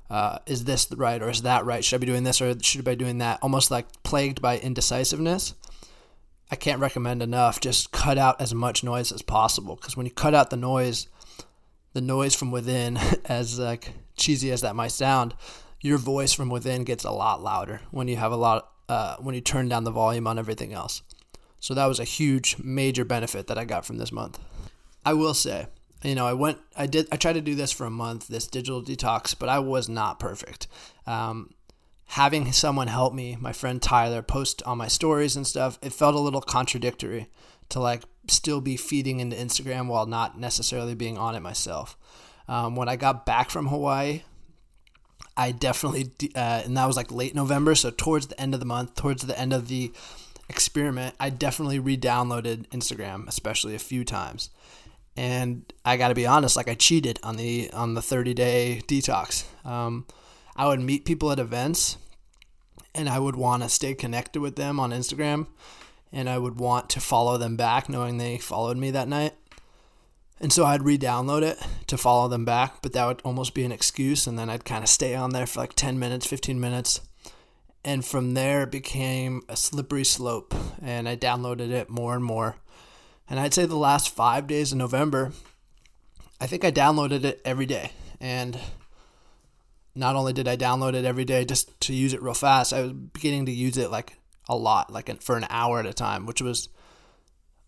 uh, 0.10 0.40
is 0.46 0.66
this 0.66 0.88
right, 0.92 1.22
or 1.22 1.30
is 1.30 1.42
that 1.44 1.66
right? 1.66 1.84
Should 1.84 1.96
I 1.96 2.00
be 2.00 2.06
doing 2.06 2.24
this, 2.24 2.42
or 2.42 2.54
should 2.60 2.88
I 2.88 2.92
be 2.92 2.96
doing 2.98 3.20
that? 3.20 3.40
Almost 3.42 3.72
like 3.72 3.88
plagued 4.04 4.42
by 4.42 4.60
indecisiveness. 4.60 5.56
I 6.52 6.58
can't 6.58 6.82
recommend 6.82 7.24
enough. 7.24 7.62
Just 7.62 7.94
cut 7.94 8.18
out 8.18 8.42
as 8.42 8.54
much 8.54 8.84
noise 8.84 9.12
as 9.12 9.22
possible, 9.22 9.78
because 9.78 9.96
when 9.96 10.06
you 10.06 10.12
cut 10.12 10.36
out 10.36 10.50
the 10.50 10.58
noise, 10.58 11.08
the 11.94 12.02
noise 12.02 12.36
from 12.36 12.52
within, 12.52 12.98
as 13.26 13.58
like 13.58 13.94
cheesy 14.18 14.52
as 14.52 14.62
that 14.62 14.76
might 14.76 14.92
sound, 14.92 15.34
your 15.80 15.98
voice 15.98 16.34
from 16.34 16.50
within 16.50 16.84
gets 16.84 17.06
a 17.06 17.12
lot 17.12 17.42
louder 17.42 17.82
when 17.90 18.08
you 18.08 18.18
have 18.18 18.32
a 18.32 18.38
lot 18.38 18.70
uh, 18.90 19.16
when 19.18 19.34
you 19.34 19.42
turn 19.42 19.70
down 19.70 19.86
the 19.86 19.92
volume 19.92 20.28
on 20.28 20.38
everything 20.38 20.74
else. 20.74 21.02
So 21.62 21.76
that 21.76 21.86
was 21.86 22.00
a 22.00 22.04
huge, 22.04 22.58
major 22.58 23.06
benefit 23.06 23.48
that 23.48 23.58
I 23.58 23.66
got 23.66 23.86
from 23.86 23.98
this 23.98 24.12
month. 24.12 24.40
I 25.06 25.14
will 25.14 25.36
say, 25.36 25.68
you 26.04 26.16
know, 26.16 26.26
I 26.26 26.34
went, 26.34 26.58
I 26.76 26.88
did, 26.88 27.08
I 27.12 27.16
tried 27.16 27.34
to 27.34 27.42
do 27.42 27.54
this 27.54 27.72
for 27.72 27.86
a 27.86 27.92
month, 27.92 28.28
this 28.28 28.48
digital 28.48 28.82
detox, 28.82 29.36
but 29.38 29.48
I 29.48 29.60
was 29.60 29.88
not 29.88 30.20
perfect. 30.20 30.68
Um, 31.06 31.54
having 32.08 32.52
someone 32.52 32.88
help 32.88 33.14
me, 33.14 33.38
my 33.40 33.54
friend 33.54 33.80
Tyler, 33.80 34.24
post 34.24 34.64
on 34.64 34.80
my 34.80 34.88
stories 34.88 35.36
and 35.36 35.46
stuff, 35.46 35.78
it 35.84 35.94
felt 35.94 36.16
a 36.16 36.20
little 36.20 36.42
contradictory 36.42 37.28
to 37.70 37.80
like 37.80 38.02
still 38.28 38.60
be 38.60 38.76
feeding 38.76 39.20
into 39.20 39.36
Instagram 39.36 39.88
while 39.88 40.08
not 40.08 40.40
necessarily 40.40 40.96
being 40.96 41.18
on 41.18 41.36
it 41.36 41.42
myself. 41.42 41.96
Um, 42.48 42.76
when 42.76 42.90
I 42.90 42.96
got 42.96 43.26
back 43.26 43.52
from 43.52 43.68
Hawaii, 43.68 44.24
I 45.38 45.52
definitely, 45.52 46.12
uh, 46.36 46.64
and 46.66 46.76
that 46.76 46.88
was 46.88 46.98
like 46.98 47.12
late 47.12 47.36
November, 47.36 47.76
so 47.76 47.92
towards 47.92 48.28
the 48.28 48.42
end 48.42 48.56
of 48.56 48.60
the 48.60 48.66
month, 48.66 48.96
towards 48.96 49.24
the 49.24 49.40
end 49.40 49.54
of 49.54 49.68
the 49.68 49.92
experiment, 50.52 51.16
I 51.20 51.30
definitely 51.30 51.80
re-downloaded 51.80 52.68
Instagram, 52.68 53.28
especially 53.28 53.74
a 53.74 53.80
few 53.80 54.04
times. 54.04 54.50
And 55.16 55.72
I 55.86 55.96
got 55.96 56.10
to 56.10 56.16
be 56.16 56.28
honest, 56.28 56.58
like 56.58 56.68
I 56.68 56.76
cheated 56.76 57.20
on 57.24 57.38
the 57.38 57.72
on 57.74 57.94
the 57.96 58.02
30 58.02 58.34
day 58.34 58.82
detox. 58.86 59.46
Um, 59.66 60.06
I 60.56 60.68
would 60.68 60.82
meet 60.82 61.06
people 61.06 61.32
at 61.32 61.40
events, 61.40 61.98
and 62.94 63.08
I 63.08 63.18
would 63.20 63.36
want 63.36 63.64
to 63.64 63.70
stay 63.70 63.94
connected 63.94 64.42
with 64.42 64.58
them 64.58 64.80
on 64.80 64.92
Instagram, 64.92 65.48
and 66.12 66.30
I 66.30 66.38
would 66.38 66.60
want 66.60 66.90
to 66.92 67.00
follow 67.00 67.38
them 67.38 67.56
back, 67.56 67.88
knowing 67.88 68.18
they 68.18 68.38
followed 68.38 68.78
me 68.78 68.92
that 68.92 69.08
night. 69.08 69.34
And 70.40 70.52
so 70.52 70.66
I'd 70.66 70.84
re-download 70.84 71.44
it 71.44 71.60
to 71.88 71.98
follow 71.98 72.28
them 72.28 72.46
back, 72.46 72.82
but 72.82 72.94
that 72.94 73.06
would 73.06 73.22
almost 73.24 73.54
be 73.54 73.64
an 73.64 73.72
excuse, 73.72 74.28
and 74.28 74.38
then 74.38 74.50
I'd 74.50 74.66
kind 74.66 74.84
of 74.84 74.90
stay 74.90 75.14
on 75.16 75.32
there 75.32 75.46
for 75.46 75.60
like 75.60 75.74
10 75.74 76.00
minutes, 76.00 76.26
15 76.26 76.60
minutes 76.60 77.02
and 77.84 78.06
from 78.06 78.34
there 78.34 78.64
it 78.64 78.72
became 78.72 79.42
a 79.50 79.56
slippery 79.56 80.04
slope 80.04 80.54
and 80.82 81.08
i 81.08 81.16
downloaded 81.16 81.72
it 81.72 81.90
more 81.90 82.16
and 82.16 82.24
more. 82.24 82.56
And 83.30 83.40
i'd 83.40 83.54
say 83.54 83.66
the 83.66 83.76
last 83.76 84.10
five 84.10 84.48
days 84.48 84.72
of 84.72 84.78
november 84.78 85.32
i 86.40 86.48
think 86.48 86.64
i 86.64 86.72
downloaded 86.72 87.24
it 87.24 87.42
every 87.46 87.66
day. 87.66 87.92
And 88.20 88.60
not 89.96 90.16
only 90.16 90.34
did 90.34 90.48
i 90.48 90.56
download 90.56 90.94
it 90.94 91.06
every 91.06 91.26
day 91.26 91.46
just 91.46 91.80
to 91.82 91.94
use 91.94 92.14
it 92.14 92.22
real 92.22 92.34
fast 92.34 92.72
i 92.72 92.82
was 92.82 92.94
beginning 92.94 93.46
to 93.46 93.52
use 93.52 93.78
it 93.78 93.92
like 93.92 94.18
a 94.48 94.56
lot 94.56 94.92
like 94.92 95.22
for 95.22 95.36
an 95.36 95.46
hour 95.50 95.80
at 95.80 95.86
a 95.86 95.94
time 95.94 96.26
which 96.26 96.42
was 96.42 96.70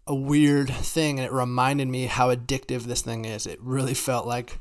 a 0.05 0.15
weird 0.15 0.69
thing 0.69 1.19
and 1.19 1.25
it 1.25 1.31
reminded 1.31 1.87
me 1.87 2.05
how 2.05 2.33
addictive 2.33 2.83
this 2.83 3.01
thing 3.01 3.25
is. 3.25 3.47
It 3.47 3.59
really 3.61 3.93
felt 3.93 4.27
like 4.27 4.59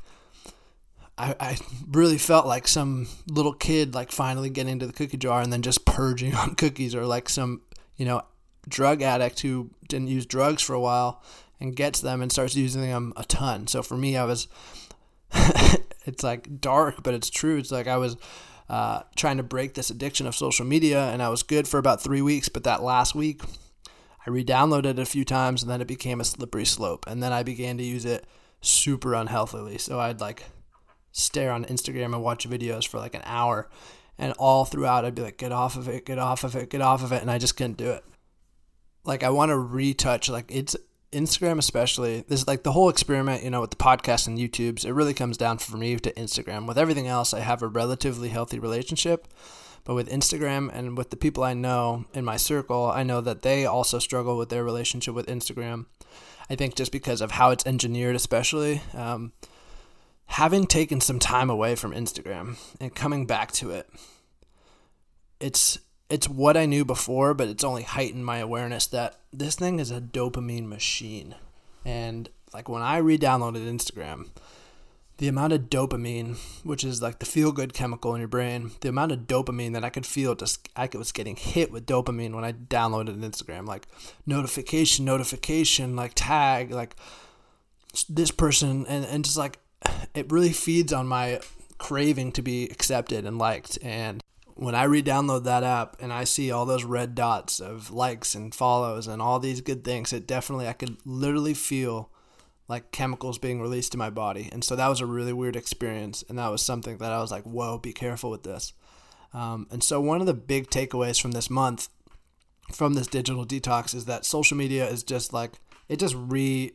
I, 1.17 1.35
I 1.39 1.57
really 1.91 2.17
felt 2.17 2.47
like 2.47 2.67
some 2.67 3.07
little 3.27 3.53
kid 3.53 3.93
like 3.93 4.11
finally 4.11 4.49
getting 4.49 4.79
to 4.79 4.87
the 4.87 4.93
cookie 4.93 5.17
jar 5.17 5.41
and 5.41 5.53
then 5.53 5.61
just 5.61 5.85
purging 5.85 6.33
on 6.35 6.55
cookies 6.55 6.95
or 6.95 7.05
like 7.05 7.29
some 7.29 7.61
you 7.97 8.05
know 8.05 8.23
drug 8.67 9.01
addict 9.01 9.41
who 9.41 9.69
didn't 9.87 10.07
use 10.07 10.25
drugs 10.25 10.61
for 10.61 10.73
a 10.73 10.79
while 10.79 11.21
and 11.59 11.75
gets 11.75 12.01
them 12.01 12.21
and 12.21 12.31
starts 12.31 12.55
using 12.55 12.81
them 12.81 13.13
a 13.15 13.23
ton. 13.25 13.67
So 13.67 13.83
for 13.83 13.95
me 13.95 14.17
i 14.17 14.23
was 14.23 14.47
it's 16.05 16.23
like 16.23 16.61
dark 16.61 17.03
but 17.03 17.13
it's 17.13 17.29
true. 17.29 17.57
It's 17.57 17.71
like 17.71 17.87
i 17.87 17.97
was 17.97 18.17
uh, 18.69 19.03
trying 19.15 19.37
to 19.37 19.43
break 19.43 19.73
this 19.75 19.89
addiction 19.89 20.25
of 20.25 20.33
social 20.33 20.65
media 20.65 21.09
and 21.09 21.21
i 21.21 21.27
was 21.27 21.43
good 21.43 21.67
for 21.67 21.77
about 21.77 22.01
three 22.01 22.21
weeks 22.21 22.47
but 22.47 22.63
that 22.63 22.81
last 22.81 23.13
week 23.13 23.41
i 24.25 24.29
re-downloaded 24.29 24.85
it 24.85 24.99
a 24.99 25.05
few 25.05 25.25
times 25.25 25.61
and 25.61 25.69
then 25.69 25.81
it 25.81 25.87
became 25.87 26.21
a 26.21 26.23
slippery 26.23 26.63
slope 26.63 27.05
and 27.05 27.21
then 27.21 27.33
i 27.33 27.43
began 27.43 27.77
to 27.77 27.83
use 27.83 28.05
it 28.05 28.25
super 28.61 29.13
unhealthily. 29.13 29.77
So 29.77 29.99
i'd 29.99 30.21
like 30.21 30.45
stare 31.13 31.51
on 31.51 31.63
Instagram 31.65 32.13
and 32.13 32.21
watch 32.21 32.49
videos 32.49 32.85
for 32.85 32.99
like 32.99 33.15
an 33.15 33.21
hour. 33.23 33.69
And 34.17 34.33
all 34.33 34.65
throughout, 34.65 35.05
I'd 35.05 35.15
be 35.15 35.21
like, 35.21 35.37
get 35.37 35.51
off 35.51 35.77
of 35.77 35.87
it, 35.87 36.05
get 36.05 36.19
off 36.19 36.43
of 36.43 36.55
it, 36.55 36.69
get 36.69 36.81
off 36.81 37.03
of 37.03 37.11
it. 37.13 37.21
And 37.21 37.31
I 37.31 37.37
just 37.37 37.55
couldn't 37.55 37.77
do 37.77 37.91
it. 37.91 38.03
Like, 39.05 39.23
I 39.23 39.29
want 39.29 39.49
to 39.49 39.57
retouch, 39.57 40.29
like, 40.29 40.45
it's 40.49 40.75
Instagram, 41.11 41.57
especially. 41.57 42.21
This 42.27 42.41
is 42.41 42.47
like 42.47 42.63
the 42.63 42.71
whole 42.71 42.89
experiment, 42.89 43.43
you 43.43 43.49
know, 43.49 43.61
with 43.61 43.71
the 43.71 43.75
podcast 43.77 44.27
and 44.27 44.37
YouTubes. 44.37 44.85
It 44.85 44.93
really 44.93 45.13
comes 45.13 45.37
down 45.37 45.57
for 45.57 45.77
me 45.77 45.95
to 45.97 46.11
Instagram. 46.13 46.67
With 46.67 46.77
everything 46.77 47.07
else, 47.07 47.33
I 47.33 47.39
have 47.39 47.61
a 47.61 47.67
relatively 47.67 48.29
healthy 48.29 48.59
relationship. 48.59 49.27
But 49.83 49.95
with 49.95 50.09
Instagram 50.09 50.69
and 50.73 50.97
with 50.97 51.09
the 51.09 51.17
people 51.17 51.43
I 51.43 51.53
know 51.53 52.05
in 52.13 52.23
my 52.23 52.37
circle, 52.37 52.85
I 52.85 53.03
know 53.03 53.19
that 53.21 53.41
they 53.41 53.65
also 53.65 53.99
struggle 53.99 54.37
with 54.37 54.49
their 54.49 54.63
relationship 54.63 55.13
with 55.13 55.27
Instagram. 55.27 55.87
I 56.49 56.55
think 56.55 56.75
just 56.75 56.91
because 56.91 57.19
of 57.19 57.31
how 57.31 57.51
it's 57.51 57.65
engineered, 57.65 58.15
especially. 58.15 58.81
Um, 58.93 59.33
having 60.25 60.65
taken 60.65 61.01
some 61.01 61.19
time 61.19 61.49
away 61.49 61.75
from 61.75 61.91
Instagram 61.91 62.57
and 62.79 62.93
coming 62.95 63.25
back 63.25 63.51
to 63.53 63.71
it, 63.71 63.89
it's 65.39 65.79
it's 66.09 66.29
what 66.29 66.55
I 66.57 66.65
knew 66.65 66.85
before, 66.85 67.33
but 67.33 67.47
it's 67.47 67.63
only 67.63 67.83
heightened 67.83 68.25
my 68.25 68.37
awareness 68.37 68.85
that 68.87 69.17
this 69.31 69.55
thing 69.55 69.79
is 69.79 69.89
a 69.89 69.99
dopamine 69.99 70.67
machine. 70.67 71.35
And 71.85 72.29
like 72.53 72.69
when 72.69 72.83
I 72.83 72.97
re-downloaded 72.97 73.67
Instagram, 73.67 74.29
the 75.17 75.27
amount 75.27 75.53
of 75.53 75.69
dopamine, 75.69 76.37
which 76.63 76.83
is 76.83 77.01
like 77.01 77.19
the 77.19 77.25
feel 77.25 77.51
good 77.51 77.73
chemical 77.73 78.13
in 78.13 78.19
your 78.19 78.27
brain, 78.27 78.71
the 78.81 78.89
amount 78.89 79.11
of 79.11 79.19
dopamine 79.19 79.73
that 79.73 79.83
I 79.83 79.89
could 79.89 80.05
feel 80.05 80.35
just 80.35 80.69
I 80.75 80.89
was 80.93 81.11
getting 81.11 81.35
hit 81.35 81.71
with 81.71 81.85
dopamine 81.85 82.33
when 82.33 82.43
I 82.43 82.51
downloaded 82.51 83.19
Instagram, 83.19 83.67
like 83.67 83.87
notification, 84.25 85.05
notification, 85.05 85.95
like 85.95 86.13
tag, 86.15 86.71
like 86.71 86.95
this 88.09 88.31
person, 88.31 88.85
and 88.87 89.05
and 89.05 89.23
just 89.23 89.37
like 89.37 89.59
it 90.13 90.31
really 90.31 90.53
feeds 90.53 90.93
on 90.93 91.07
my 91.07 91.39
craving 91.77 92.31
to 92.33 92.41
be 92.41 92.65
accepted 92.65 93.25
and 93.25 93.37
liked. 93.37 93.77
And 93.81 94.21
when 94.55 94.75
I 94.75 94.83
re-download 94.83 95.43
that 95.45 95.63
app 95.63 95.97
and 95.99 96.13
I 96.13 96.23
see 96.23 96.51
all 96.51 96.65
those 96.65 96.83
red 96.83 97.15
dots 97.15 97.59
of 97.59 97.91
likes 97.91 98.35
and 98.35 98.53
follows 98.53 99.07
and 99.07 99.21
all 99.21 99.39
these 99.39 99.61
good 99.61 99.83
things, 99.83 100.13
it 100.13 100.27
definitely 100.27 100.67
I 100.67 100.73
could 100.73 100.97
literally 101.05 101.53
feel 101.53 102.09
like 102.67 102.91
chemicals 102.91 103.37
being 103.37 103.61
released 103.61 103.91
to 103.91 103.97
my 103.97 104.09
body. 104.09 104.49
And 104.51 104.63
so 104.63 104.75
that 104.75 104.87
was 104.87 105.01
a 105.01 105.05
really 105.05 105.33
weird 105.33 105.55
experience. 105.55 106.23
And 106.29 106.37
that 106.37 106.49
was 106.49 106.61
something 106.61 106.97
that 106.97 107.11
I 107.11 107.19
was 107.19 107.31
like, 107.31 107.43
whoa, 107.43 107.77
be 107.77 107.93
careful 107.93 108.29
with 108.29 108.43
this. 108.43 108.73
Um, 109.33 109.67
and 109.71 109.83
so 109.83 109.99
one 109.99 110.21
of 110.21 110.27
the 110.27 110.33
big 110.33 110.69
takeaways 110.69 111.19
from 111.19 111.31
this 111.31 111.49
month, 111.49 111.89
from 112.71 112.93
this 112.93 113.07
digital 113.07 113.45
detox, 113.45 113.93
is 113.93 114.05
that 114.05 114.25
social 114.25 114.55
media 114.55 114.87
is 114.87 115.03
just 115.03 115.33
like, 115.33 115.53
it 115.89 115.99
just 115.99 116.15
re 116.15 116.71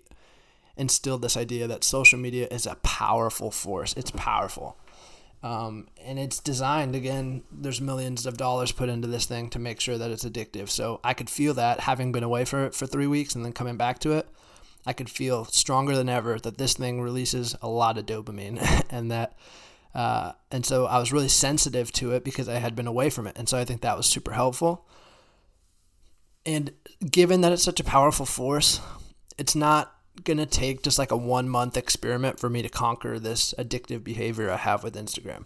instilled 0.78 1.22
this 1.22 1.36
idea 1.36 1.66
that 1.66 1.84
social 1.84 2.18
media 2.18 2.48
is 2.50 2.66
a 2.66 2.76
powerful 2.76 3.50
force. 3.50 3.94
It's 3.96 4.10
powerful. 4.10 4.78
Um, 5.42 5.86
and 6.04 6.18
it's 6.18 6.40
designed 6.40 6.96
again 6.96 7.44
there's 7.52 7.80
millions 7.80 8.26
of 8.26 8.36
dollars 8.36 8.72
put 8.72 8.88
into 8.88 9.06
this 9.06 9.24
thing 9.24 9.50
to 9.50 9.60
make 9.60 9.78
sure 9.78 9.96
that 9.96 10.10
it's 10.10 10.24
addictive 10.24 10.68
so 10.68 10.98
i 11.04 11.14
could 11.14 11.30
feel 11.30 11.54
that 11.54 11.78
having 11.78 12.10
been 12.10 12.24
away 12.24 12.44
for 12.44 12.72
for 12.72 12.88
three 12.88 13.06
weeks 13.06 13.36
and 13.36 13.44
then 13.44 13.52
coming 13.52 13.76
back 13.76 14.00
to 14.00 14.10
it 14.10 14.26
I 14.88 14.94
could 14.94 15.10
feel 15.10 15.44
stronger 15.44 15.94
than 15.94 16.08
ever 16.08 16.38
that 16.40 16.56
this 16.56 16.72
thing 16.72 17.02
releases 17.02 17.54
a 17.60 17.68
lot 17.68 17.98
of 17.98 18.06
dopamine 18.06 18.58
and 18.90 19.10
that 19.10 19.36
uh, 19.94 20.32
and 20.50 20.64
so 20.64 20.86
I 20.86 20.98
was 20.98 21.12
really 21.12 21.28
sensitive 21.28 21.92
to 21.92 22.12
it 22.12 22.24
because 22.24 22.48
I 22.48 22.54
had 22.54 22.74
been 22.74 22.86
away 22.86 23.10
from 23.10 23.26
it. 23.26 23.36
And 23.36 23.48
so 23.48 23.58
I 23.58 23.64
think 23.64 23.80
that 23.80 23.96
was 23.96 24.06
super 24.06 24.32
helpful. 24.32 24.86
And 26.46 26.72
given 27.10 27.40
that 27.40 27.52
it's 27.52 27.64
such 27.64 27.80
a 27.80 27.84
powerful 27.84 28.24
force, 28.24 28.80
it's 29.38 29.54
not 29.54 29.94
going 30.24 30.38
to 30.38 30.46
take 30.46 30.82
just 30.82 30.98
like 30.98 31.10
a 31.10 31.16
one 31.16 31.48
month 31.48 31.76
experiment 31.76 32.38
for 32.38 32.48
me 32.50 32.62
to 32.62 32.68
conquer 32.68 33.18
this 33.18 33.54
addictive 33.58 34.04
behavior 34.04 34.50
I 34.50 34.56
have 34.56 34.82
with 34.82 34.94
Instagram. 34.94 35.44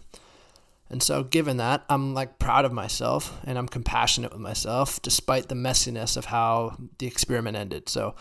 And 0.89 1.01
so, 1.01 1.23
given 1.23 1.57
that, 1.57 1.83
I'm 1.89 2.13
like 2.13 2.37
proud 2.39 2.65
of 2.65 2.71
myself 2.71 3.39
and 3.45 3.57
I'm 3.57 3.67
compassionate 3.67 4.31
with 4.31 4.41
myself 4.41 5.01
despite 5.01 5.49
the 5.49 5.55
messiness 5.55 6.17
of 6.17 6.25
how 6.25 6.77
the 6.99 7.07
experiment 7.07 7.57
ended. 7.57 7.89
So, 7.89 8.15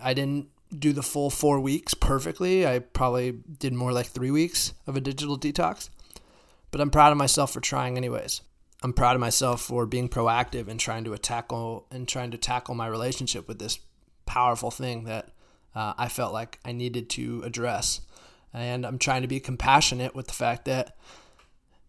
I 0.00 0.14
didn't 0.14 0.48
do 0.76 0.92
the 0.92 1.02
full 1.02 1.30
four 1.30 1.60
weeks 1.60 1.94
perfectly. 1.94 2.66
I 2.66 2.80
probably 2.80 3.32
did 3.32 3.72
more 3.72 3.92
like 3.92 4.06
three 4.06 4.30
weeks 4.30 4.72
of 4.86 4.96
a 4.96 5.00
digital 5.00 5.38
detox, 5.38 5.90
but 6.70 6.80
I'm 6.80 6.90
proud 6.90 7.12
of 7.12 7.18
myself 7.18 7.52
for 7.52 7.60
trying 7.60 7.96
anyways. 7.96 8.40
I'm 8.82 8.92
proud 8.92 9.14
of 9.14 9.20
myself 9.20 9.60
for 9.60 9.86
being 9.86 10.08
proactive 10.08 10.66
and 10.68 10.80
trying 10.80 11.04
to 11.04 11.16
tackle 11.18 11.86
and 11.90 12.08
trying 12.08 12.32
to 12.32 12.38
tackle 12.38 12.74
my 12.74 12.88
relationship 12.88 13.46
with 13.46 13.58
this 13.58 13.78
powerful 14.26 14.70
thing 14.70 15.04
that 15.04 15.28
uh, 15.74 15.94
I 15.96 16.08
felt 16.08 16.32
like 16.32 16.58
I 16.64 16.72
needed 16.72 17.08
to 17.10 17.42
address. 17.44 18.00
And 18.54 18.84
I'm 18.84 18.98
trying 18.98 19.22
to 19.22 19.28
be 19.28 19.40
compassionate 19.40 20.14
with 20.14 20.26
the 20.26 20.34
fact 20.34 20.66
that 20.66 20.96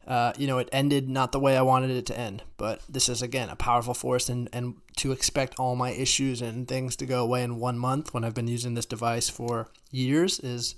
uh, 0.05 0.33
you 0.37 0.47
know, 0.47 0.57
it 0.57 0.67
ended 0.71 1.07
not 1.07 1.31
the 1.31 1.39
way 1.39 1.55
I 1.55 1.61
wanted 1.61 1.91
it 1.91 2.05
to 2.07 2.19
end. 2.19 2.43
But 2.57 2.81
this 2.89 3.07
is 3.07 3.21
again 3.21 3.49
a 3.49 3.55
powerful 3.55 3.93
force, 3.93 4.29
and 4.29 4.49
and 4.51 4.75
to 4.97 5.11
expect 5.11 5.59
all 5.59 5.75
my 5.75 5.91
issues 5.91 6.41
and 6.41 6.67
things 6.67 6.95
to 6.97 7.05
go 7.05 7.23
away 7.23 7.43
in 7.43 7.59
one 7.59 7.79
month 7.79 8.13
when 8.13 8.23
I've 8.23 8.33
been 8.33 8.47
using 8.47 8.73
this 8.73 8.85
device 8.85 9.29
for 9.29 9.69
years 9.91 10.39
is 10.39 10.75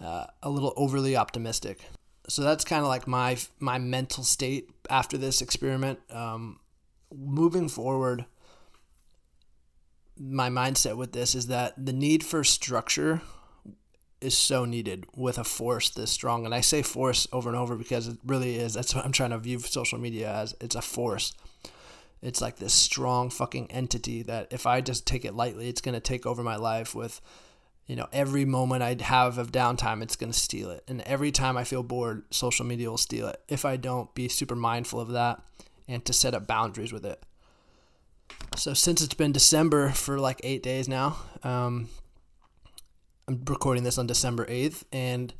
uh, 0.00 0.26
a 0.42 0.50
little 0.50 0.72
overly 0.76 1.16
optimistic. 1.16 1.80
So 2.28 2.42
that's 2.42 2.64
kind 2.64 2.82
of 2.82 2.88
like 2.88 3.06
my 3.06 3.38
my 3.60 3.78
mental 3.78 4.24
state 4.24 4.70
after 4.90 5.16
this 5.16 5.40
experiment. 5.40 6.00
Um, 6.10 6.58
moving 7.14 7.68
forward, 7.68 8.26
my 10.18 10.50
mindset 10.50 10.96
with 10.96 11.12
this 11.12 11.34
is 11.34 11.46
that 11.48 11.74
the 11.84 11.92
need 11.92 12.24
for 12.24 12.44
structure 12.44 13.22
is 14.20 14.36
so 14.36 14.64
needed 14.64 15.06
with 15.16 15.38
a 15.38 15.44
force 15.44 15.90
this 15.90 16.10
strong. 16.10 16.44
And 16.44 16.54
I 16.54 16.60
say 16.60 16.82
force 16.82 17.26
over 17.32 17.48
and 17.48 17.56
over 17.56 17.76
because 17.76 18.08
it 18.08 18.18
really 18.26 18.56
is. 18.56 18.74
That's 18.74 18.94
what 18.94 19.04
I'm 19.04 19.12
trying 19.12 19.30
to 19.30 19.38
view 19.38 19.58
social 19.60 19.98
media 19.98 20.30
as. 20.30 20.54
It's 20.60 20.74
a 20.74 20.82
force. 20.82 21.34
It's 22.20 22.40
like 22.40 22.56
this 22.56 22.74
strong 22.74 23.30
fucking 23.30 23.70
entity 23.70 24.22
that 24.24 24.48
if 24.50 24.66
I 24.66 24.80
just 24.80 25.06
take 25.06 25.24
it 25.24 25.34
lightly, 25.34 25.68
it's 25.68 25.80
going 25.80 25.94
to 25.94 26.00
take 26.00 26.26
over 26.26 26.42
my 26.42 26.56
life 26.56 26.94
with, 26.94 27.20
you 27.86 27.94
know, 27.94 28.08
every 28.12 28.44
moment 28.44 28.82
I 28.82 28.96
have 29.00 29.38
of 29.38 29.52
downtime, 29.52 30.02
it's 30.02 30.16
going 30.16 30.32
to 30.32 30.38
steal 30.38 30.70
it. 30.70 30.82
And 30.88 31.00
every 31.02 31.30
time 31.30 31.56
I 31.56 31.62
feel 31.62 31.84
bored, 31.84 32.24
social 32.32 32.66
media 32.66 32.90
will 32.90 32.98
steal 32.98 33.28
it 33.28 33.40
if 33.48 33.64
I 33.64 33.76
don't 33.76 34.12
be 34.14 34.28
super 34.28 34.56
mindful 34.56 34.98
of 34.98 35.10
that 35.10 35.40
and 35.86 36.04
to 36.06 36.12
set 36.12 36.34
up 36.34 36.48
boundaries 36.48 36.92
with 36.92 37.06
it. 37.06 37.22
So 38.56 38.74
since 38.74 39.02
it's 39.02 39.14
been 39.14 39.32
December 39.32 39.90
for 39.90 40.18
like 40.18 40.40
eight 40.42 40.62
days 40.62 40.88
now, 40.88 41.16
um, 41.44 41.88
I'm 43.28 43.42
recording 43.46 43.84
this 43.84 43.98
on 43.98 44.06
December 44.06 44.46
8th, 44.46 44.84
and 44.90 45.34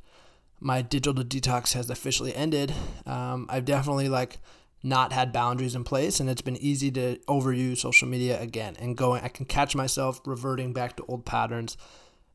my 0.60 0.82
digital 0.82 1.24
detox 1.24 1.72
has 1.72 1.88
officially 1.88 2.34
ended. 2.34 2.72
Um, 3.06 3.46
I've 3.48 3.64
definitely 3.64 4.08
like 4.08 4.38
not 4.82 5.12
had 5.12 5.32
boundaries 5.32 5.74
in 5.74 5.84
place, 5.84 6.20
and 6.20 6.28
it's 6.28 6.42
been 6.42 6.56
easy 6.58 6.90
to 6.92 7.16
overuse 7.28 7.78
social 7.78 8.06
media 8.06 8.40
again 8.40 8.76
and 8.78 8.96
going. 8.96 9.22
I 9.22 9.28
can 9.28 9.46
catch 9.46 9.74
myself 9.74 10.20
reverting 10.26 10.72
back 10.72 10.96
to 10.96 11.04
old 11.08 11.24
patterns. 11.24 11.76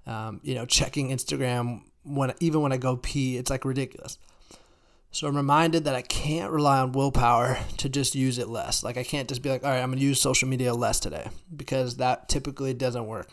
Um, 0.06 0.42
you 0.44 0.56
know, 0.56 0.66
checking 0.66 1.10
Instagram 1.10 1.84
when 2.04 2.34
even 2.40 2.62
when 2.62 2.72
I 2.72 2.78
go 2.78 2.98
pee, 2.98 3.38
it's 3.38 3.50
like 3.50 3.64
ridiculous. 3.64 4.18
So 5.14 5.28
I'm 5.28 5.38
reminded 5.38 5.84
that 5.84 5.94
I 5.94 6.02
can't 6.02 6.52
rely 6.52 6.80
on 6.80 6.92
willpower 6.92 7.60
to 7.78 7.88
just 7.88 8.16
use 8.16 8.40
it 8.40 8.50
less. 8.50 8.84
Like 8.84 8.98
I 8.98 9.04
can't 9.04 9.30
just 9.30 9.44
be 9.44 9.50
like, 9.50 9.64
all 9.64 9.70
right, 9.70 9.80
I'm 9.80 9.92
gonna 9.92 10.02
use 10.02 10.20
social 10.20 10.50
media 10.50 10.74
less 10.74 11.00
today 11.00 11.30
because 11.56 11.98
that 11.98 12.28
typically 12.28 12.74
doesn't 12.74 13.06
work. 13.06 13.30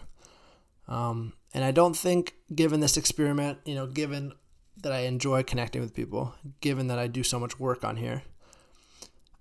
Um, 0.88 1.32
and 1.54 1.64
I 1.64 1.70
don't 1.70 1.96
think, 1.96 2.34
given 2.54 2.80
this 2.80 2.99
experiment, 2.99 3.60
you 3.64 3.75
know, 3.75 3.87
given 3.87 4.34
that 4.82 4.92
I 4.92 5.00
enjoy 5.00 5.42
connecting 5.42 5.80
with 5.80 5.94
people, 5.94 6.34
given 6.60 6.88
that 6.88 6.99
I 6.99 7.06
do 7.06 7.22
so 7.22 7.40
much 7.40 7.58
work 7.58 7.82
on 7.82 7.96
here, 7.96 8.25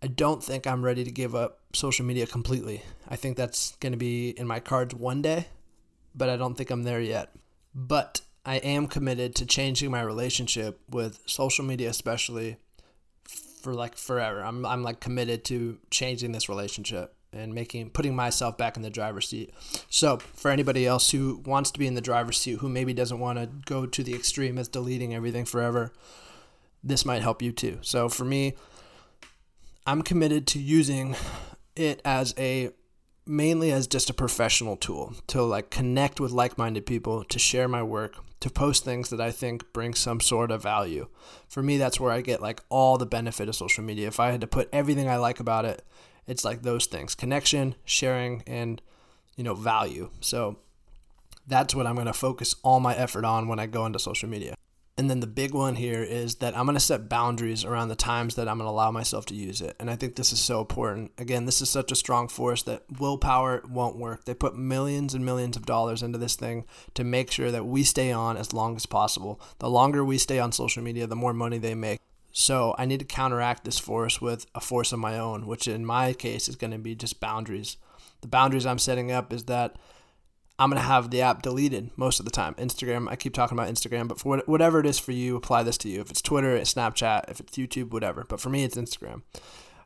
I 0.01 0.07
don't 0.07 0.41
think 0.41 0.65
I'm 0.65 0.85
ready 0.85 1.03
to 1.03 1.11
give 1.11 1.35
up 1.35 1.59
social 1.73 2.05
media 2.05 2.25
completely. 2.25 2.83
I 3.09 3.17
think 3.17 3.35
that's 3.35 3.75
going 3.81 3.91
to 3.91 3.97
be 3.97 4.29
in 4.29 4.47
my 4.47 4.61
cards 4.61 4.95
one 4.95 5.21
day, 5.21 5.47
but 6.15 6.29
I 6.29 6.37
don't 6.37 6.55
think 6.55 6.71
I'm 6.71 6.83
there 6.83 7.01
yet. 7.01 7.31
But 7.75 8.21
I 8.49 8.55
am 8.55 8.87
committed 8.87 9.35
to 9.35 9.45
changing 9.45 9.91
my 9.91 10.01
relationship 10.01 10.81
with 10.89 11.19
social 11.27 11.63
media, 11.63 11.87
especially 11.87 12.57
for 13.61 13.75
like 13.75 13.95
forever. 13.95 14.43
I'm, 14.43 14.65
I'm 14.65 14.81
like 14.81 14.99
committed 14.99 15.45
to 15.45 15.77
changing 15.91 16.31
this 16.31 16.49
relationship 16.49 17.13
and 17.31 17.53
making 17.53 17.91
putting 17.91 18.15
myself 18.15 18.57
back 18.57 18.75
in 18.75 18.81
the 18.81 18.89
driver's 18.89 19.29
seat. 19.29 19.53
So, 19.91 20.17
for 20.17 20.49
anybody 20.49 20.87
else 20.87 21.11
who 21.11 21.43
wants 21.45 21.69
to 21.69 21.79
be 21.79 21.85
in 21.85 21.93
the 21.93 22.01
driver's 22.01 22.39
seat, 22.39 22.57
who 22.57 22.69
maybe 22.69 22.91
doesn't 22.91 23.19
want 23.19 23.37
to 23.37 23.51
go 23.67 23.85
to 23.85 24.03
the 24.03 24.15
extreme 24.15 24.57
as 24.57 24.67
deleting 24.67 25.13
everything 25.13 25.45
forever, 25.45 25.93
this 26.83 27.05
might 27.05 27.21
help 27.21 27.43
you 27.43 27.51
too. 27.51 27.77
So, 27.81 28.09
for 28.09 28.25
me, 28.25 28.55
I'm 29.85 30.01
committed 30.01 30.47
to 30.47 30.59
using 30.59 31.15
it 31.75 32.01
as 32.03 32.33
a 32.35 32.71
mainly 33.25 33.71
as 33.71 33.87
just 33.87 34.09
a 34.09 34.13
professional 34.13 34.75
tool 34.75 35.13
to 35.27 35.41
like 35.41 35.69
connect 35.69 36.19
with 36.19 36.31
like-minded 36.31 36.85
people, 36.85 37.23
to 37.25 37.39
share 37.39 37.67
my 37.67 37.83
work, 37.83 38.15
to 38.39 38.49
post 38.49 38.83
things 38.83 39.09
that 39.09 39.21
I 39.21 39.31
think 39.31 39.71
bring 39.73 39.93
some 39.93 40.19
sort 40.19 40.51
of 40.51 40.63
value. 40.63 41.07
For 41.47 41.61
me, 41.61 41.77
that's 41.77 41.99
where 41.99 42.11
I 42.11 42.21
get 42.21 42.41
like 42.41 42.61
all 42.69 42.97
the 42.97 43.05
benefit 43.05 43.49
of 43.49 43.55
social 43.55 43.83
media. 43.83 44.07
If 44.07 44.19
I 44.19 44.31
had 44.31 44.41
to 44.41 44.47
put 44.47 44.69
everything 44.71 45.09
I 45.09 45.17
like 45.17 45.39
about 45.39 45.65
it 45.65 45.83
it's 46.29 46.45
like 46.45 46.61
those 46.61 46.85
things 46.85 47.15
connection, 47.15 47.75
sharing, 47.83 48.43
and, 48.45 48.81
you 49.35 49.43
know, 49.43 49.55
value. 49.55 50.11
So 50.21 50.57
that's 51.47 51.73
what 51.73 51.87
I'm 51.87 51.95
going 51.95 52.07
to 52.07 52.13
focus 52.13 52.55
all 52.63 52.79
my 52.79 52.95
effort 52.95 53.25
on 53.25 53.47
when 53.47 53.59
I 53.59 53.65
go 53.65 53.85
into 53.85 53.97
social 53.97 54.29
media. 54.29 54.53
And 54.99 55.09
then 55.09 55.21
the 55.21 55.27
big 55.27 55.53
one 55.53 55.75
here 55.75 56.03
is 56.03 56.35
that 56.35 56.57
I'm 56.57 56.65
going 56.65 56.75
to 56.75 56.79
set 56.81 57.07
boundaries 57.07 57.63
around 57.63 57.87
the 57.87 57.95
times 57.95 58.35
that 58.35 58.49
I'm 58.49 58.57
going 58.57 58.67
to 58.67 58.71
allow 58.71 58.91
myself 58.91 59.25
to 59.27 59.33
use 59.33 59.61
it. 59.61 59.77
And 59.79 59.89
I 59.89 59.95
think 59.95 60.17
this 60.17 60.33
is 60.33 60.41
so 60.41 60.59
important. 60.59 61.13
Again, 61.17 61.45
this 61.45 61.61
is 61.61 61.69
such 61.69 61.93
a 61.93 61.95
strong 61.95 62.27
force 62.27 62.63
that 62.63 62.83
willpower 62.99 63.63
won't 63.69 63.95
work. 63.95 64.25
They 64.25 64.33
put 64.33 64.57
millions 64.57 65.13
and 65.13 65.23
millions 65.23 65.55
of 65.55 65.65
dollars 65.65 66.03
into 66.03 66.17
this 66.17 66.35
thing 66.35 66.65
to 66.95 67.05
make 67.05 67.31
sure 67.31 67.49
that 67.49 67.65
we 67.65 67.83
stay 67.83 68.11
on 68.11 68.35
as 68.35 68.51
long 68.51 68.75
as 68.75 68.85
possible. 68.85 69.39
The 69.59 69.69
longer 69.69 70.03
we 70.03 70.17
stay 70.17 70.37
on 70.37 70.51
social 70.51 70.83
media, 70.83 71.07
the 71.07 71.15
more 71.15 71.33
money 71.33 71.59
they 71.59 71.75
make. 71.75 72.01
So 72.33 72.75
I 72.77 72.83
need 72.83 72.99
to 72.99 73.05
counteract 73.05 73.63
this 73.63 73.79
force 73.79 74.19
with 74.19 74.47
a 74.53 74.59
force 74.59 74.91
of 74.91 74.99
my 74.99 75.17
own, 75.17 75.47
which 75.47 75.65
in 75.65 75.85
my 75.85 76.11
case 76.11 76.49
is 76.49 76.57
going 76.57 76.71
to 76.71 76.77
be 76.77 76.93
just 76.93 77.21
boundaries. 77.21 77.77
The 78.19 78.27
boundaries 78.27 78.65
I'm 78.65 78.77
setting 78.77 79.13
up 79.13 79.31
is 79.31 79.45
that 79.45 79.77
I'm 80.59 80.69
going 80.69 80.81
to 80.81 80.87
have 80.87 81.09
the 81.09 81.21
app 81.21 81.41
deleted 81.41 81.89
most 81.95 82.19
of 82.19 82.25
the 82.25 82.31
time. 82.31 82.53
Instagram, 82.55 83.07
I 83.09 83.15
keep 83.15 83.33
talking 83.33 83.57
about 83.57 83.73
Instagram, 83.73 84.09
but 84.09 84.19
for 84.19 84.43
whatever 84.45 84.81
it 84.81 84.85
is 84.85 84.99
for 84.99 85.13
you, 85.13 85.37
apply 85.37 85.63
this 85.63 85.77
to 85.79 85.89
you. 85.89 86.01
If 86.01 86.11
it's 86.11 86.21
Twitter, 86.21 86.53
it's 86.55 86.73
Snapchat, 86.73 87.31
if 87.31 87.39
it's 87.39 87.57
YouTube, 87.57 87.91
whatever. 87.91 88.25
But 88.27 88.41
for 88.41 88.49
me, 88.49 88.65
it's 88.65 88.75
Instagram. 88.75 89.21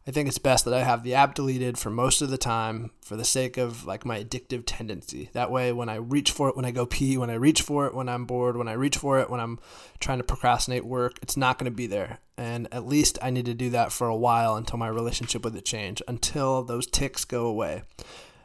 I 0.06 0.12
think 0.12 0.28
it's 0.28 0.40
best 0.40 0.66
that 0.66 0.74
I 0.74 0.84
have 0.84 1.04
the 1.04 1.14
app 1.14 1.34
deleted 1.36 1.78
for 1.78 1.90
most 1.90 2.22
of 2.22 2.30
the 2.30 2.38
time 2.38 2.92
for 3.02 3.16
the 3.16 3.24
sake 3.24 3.58
of 3.58 3.86
like 3.86 4.04
my 4.04 4.22
addictive 4.22 4.64
tendency. 4.66 5.30
That 5.32 5.50
way, 5.50 5.72
when 5.72 5.88
I 5.88 5.96
reach 5.96 6.32
for 6.32 6.50
it, 6.50 6.58
when 6.58 6.66
I 6.66 6.72
go 6.72 6.86
pee, 6.86 7.18
when 7.18 7.30
I 7.30 7.36
reach 7.36 7.62
for 7.62 7.86
it, 7.86 7.94
when 7.94 8.10
I'm 8.10 8.26
bored, 8.26 8.58
when 8.58 8.68
I 8.68 8.74
reach 8.74 8.98
for 8.98 9.20
it, 9.20 9.30
when 9.30 9.40
I'm 9.40 9.60
trying 10.00 10.18
to 10.18 10.26
procrastinate 10.26 10.86
work, 10.86 11.20
it's 11.22 11.38
not 11.38 11.58
going 11.58 11.72
to 11.72 11.76
be 11.76 11.88
there. 11.88 12.18
And 12.36 12.68
at 12.74 12.86
least 12.86 13.18
I 13.22 13.30
need 13.30 13.46
to 13.46 13.54
do 13.54 13.70
that 13.70 13.94
for 13.94 14.08
a 14.08 14.16
while 14.16 14.58
until 14.58 14.78
my 14.78 14.90
relationship 14.90 15.46
with 15.46 15.56
it 15.56 15.66
change, 15.66 16.02
until 16.08 16.64
those 16.64 16.88
ticks 16.88 17.24
go 17.24 17.46
away. 17.46 17.84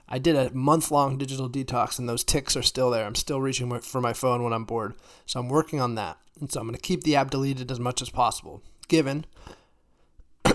I 0.09 0.19
did 0.19 0.37
a 0.37 0.53
month 0.55 0.91
long 0.91 1.19
digital 1.19 1.49
detox 1.51 1.99
and 1.99 2.09
those 2.09 2.25
ticks 2.25 2.57
are 2.57 2.63
still 2.63 2.91
there. 2.91 3.05
I'm 3.05 3.15
still 3.15 3.41
reaching 3.41 3.79
for 3.81 4.01
my 4.01 4.13
phone 4.13 4.43
when 4.43 4.53
I'm 4.53 4.65
bored. 4.65 4.95
So 5.27 5.41
I'm 5.41 5.49
working 5.49 5.81
on 5.81 5.97
that. 5.97 6.19
And 6.41 6.51
so 6.51 6.61
I'm 6.61 6.67
going 6.67 6.75
to 6.75 6.81
keep 6.81 7.05
the 7.05 7.17
app 7.17 7.31
deleted 7.31 7.71
as 7.71 7.81
much 7.81 8.01
as 8.01 8.11
possible, 8.11 8.63
given 8.89 9.27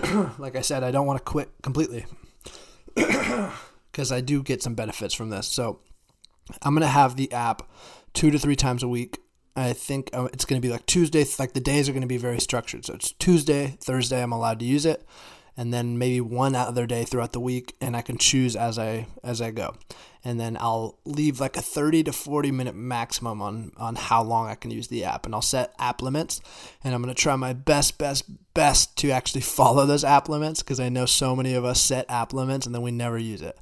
like 0.38 0.56
I 0.56 0.60
said, 0.60 0.82
I 0.82 0.90
don't 0.90 1.06
want 1.06 1.18
to 1.18 1.24
quit 1.24 1.50
completely 1.62 2.04
because 2.94 4.12
I 4.12 4.20
do 4.20 4.42
get 4.42 4.62
some 4.62 4.74
benefits 4.74 5.14
from 5.14 5.30
this. 5.30 5.46
So 5.46 5.80
I'm 6.62 6.74
gonna 6.74 6.86
have 6.86 7.16
the 7.16 7.32
app 7.32 7.68
two 8.12 8.30
to 8.30 8.38
three 8.38 8.56
times 8.56 8.82
a 8.82 8.88
week. 8.88 9.18
I 9.56 9.72
think 9.72 10.10
uh, 10.12 10.28
it's 10.32 10.44
gonna 10.44 10.60
be 10.60 10.68
like 10.68 10.86
Tuesday. 10.86 11.24
Like 11.38 11.52
the 11.52 11.60
days 11.60 11.88
are 11.88 11.92
gonna 11.92 12.06
be 12.06 12.16
very 12.16 12.40
structured. 12.40 12.84
So 12.84 12.94
it's 12.94 13.12
Tuesday, 13.12 13.76
Thursday. 13.80 14.22
I'm 14.22 14.32
allowed 14.32 14.58
to 14.60 14.64
use 14.64 14.86
it 14.86 15.06
and 15.56 15.72
then 15.72 15.98
maybe 15.98 16.20
one 16.20 16.54
other 16.54 16.86
day 16.86 17.04
throughout 17.04 17.32
the 17.32 17.40
week 17.40 17.76
and 17.80 17.96
I 17.96 18.02
can 18.02 18.18
choose 18.18 18.56
as 18.56 18.78
I 18.78 19.06
as 19.22 19.40
I 19.40 19.50
go. 19.50 19.76
And 20.26 20.40
then 20.40 20.56
I'll 20.58 20.98
leave 21.04 21.38
like 21.38 21.56
a 21.56 21.62
30 21.62 22.04
to 22.04 22.12
40 22.12 22.50
minute 22.50 22.74
maximum 22.74 23.40
on 23.40 23.72
on 23.76 23.94
how 23.94 24.22
long 24.22 24.48
I 24.48 24.54
can 24.54 24.70
use 24.70 24.88
the 24.88 25.04
app 25.04 25.26
and 25.26 25.34
I'll 25.34 25.42
set 25.42 25.74
app 25.78 26.02
limits 26.02 26.40
and 26.82 26.94
I'm 26.94 27.02
going 27.02 27.14
to 27.14 27.20
try 27.20 27.36
my 27.36 27.52
best 27.52 27.98
best 27.98 28.24
best 28.54 28.96
to 28.98 29.10
actually 29.10 29.42
follow 29.42 29.86
those 29.86 30.04
app 30.04 30.28
limits 30.28 30.62
because 30.62 30.80
I 30.80 30.88
know 30.88 31.06
so 31.06 31.36
many 31.36 31.54
of 31.54 31.64
us 31.64 31.80
set 31.80 32.10
app 32.10 32.32
limits 32.32 32.66
and 32.66 32.74
then 32.74 32.82
we 32.82 32.90
never 32.90 33.18
use 33.18 33.42
it. 33.42 33.58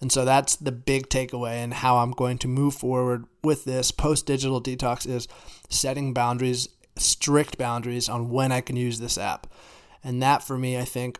And 0.00 0.12
so 0.12 0.24
that's 0.24 0.56
the 0.56 0.72
big 0.72 1.08
takeaway 1.08 1.54
and 1.54 1.72
how 1.72 1.98
I'm 1.98 2.10
going 2.10 2.38
to 2.38 2.48
move 2.48 2.74
forward 2.74 3.24
with 3.42 3.64
this 3.64 3.90
post 3.90 4.26
digital 4.26 4.60
detox 4.60 5.06
is 5.06 5.28
setting 5.70 6.12
boundaries, 6.12 6.68
strict 6.96 7.56
boundaries 7.56 8.08
on 8.08 8.28
when 8.28 8.52
I 8.52 8.60
can 8.60 8.76
use 8.76 8.98
this 8.98 9.16
app. 9.16 9.46
And 10.04 10.22
that 10.22 10.42
for 10.42 10.58
me, 10.58 10.78
I 10.78 10.84
think 10.84 11.18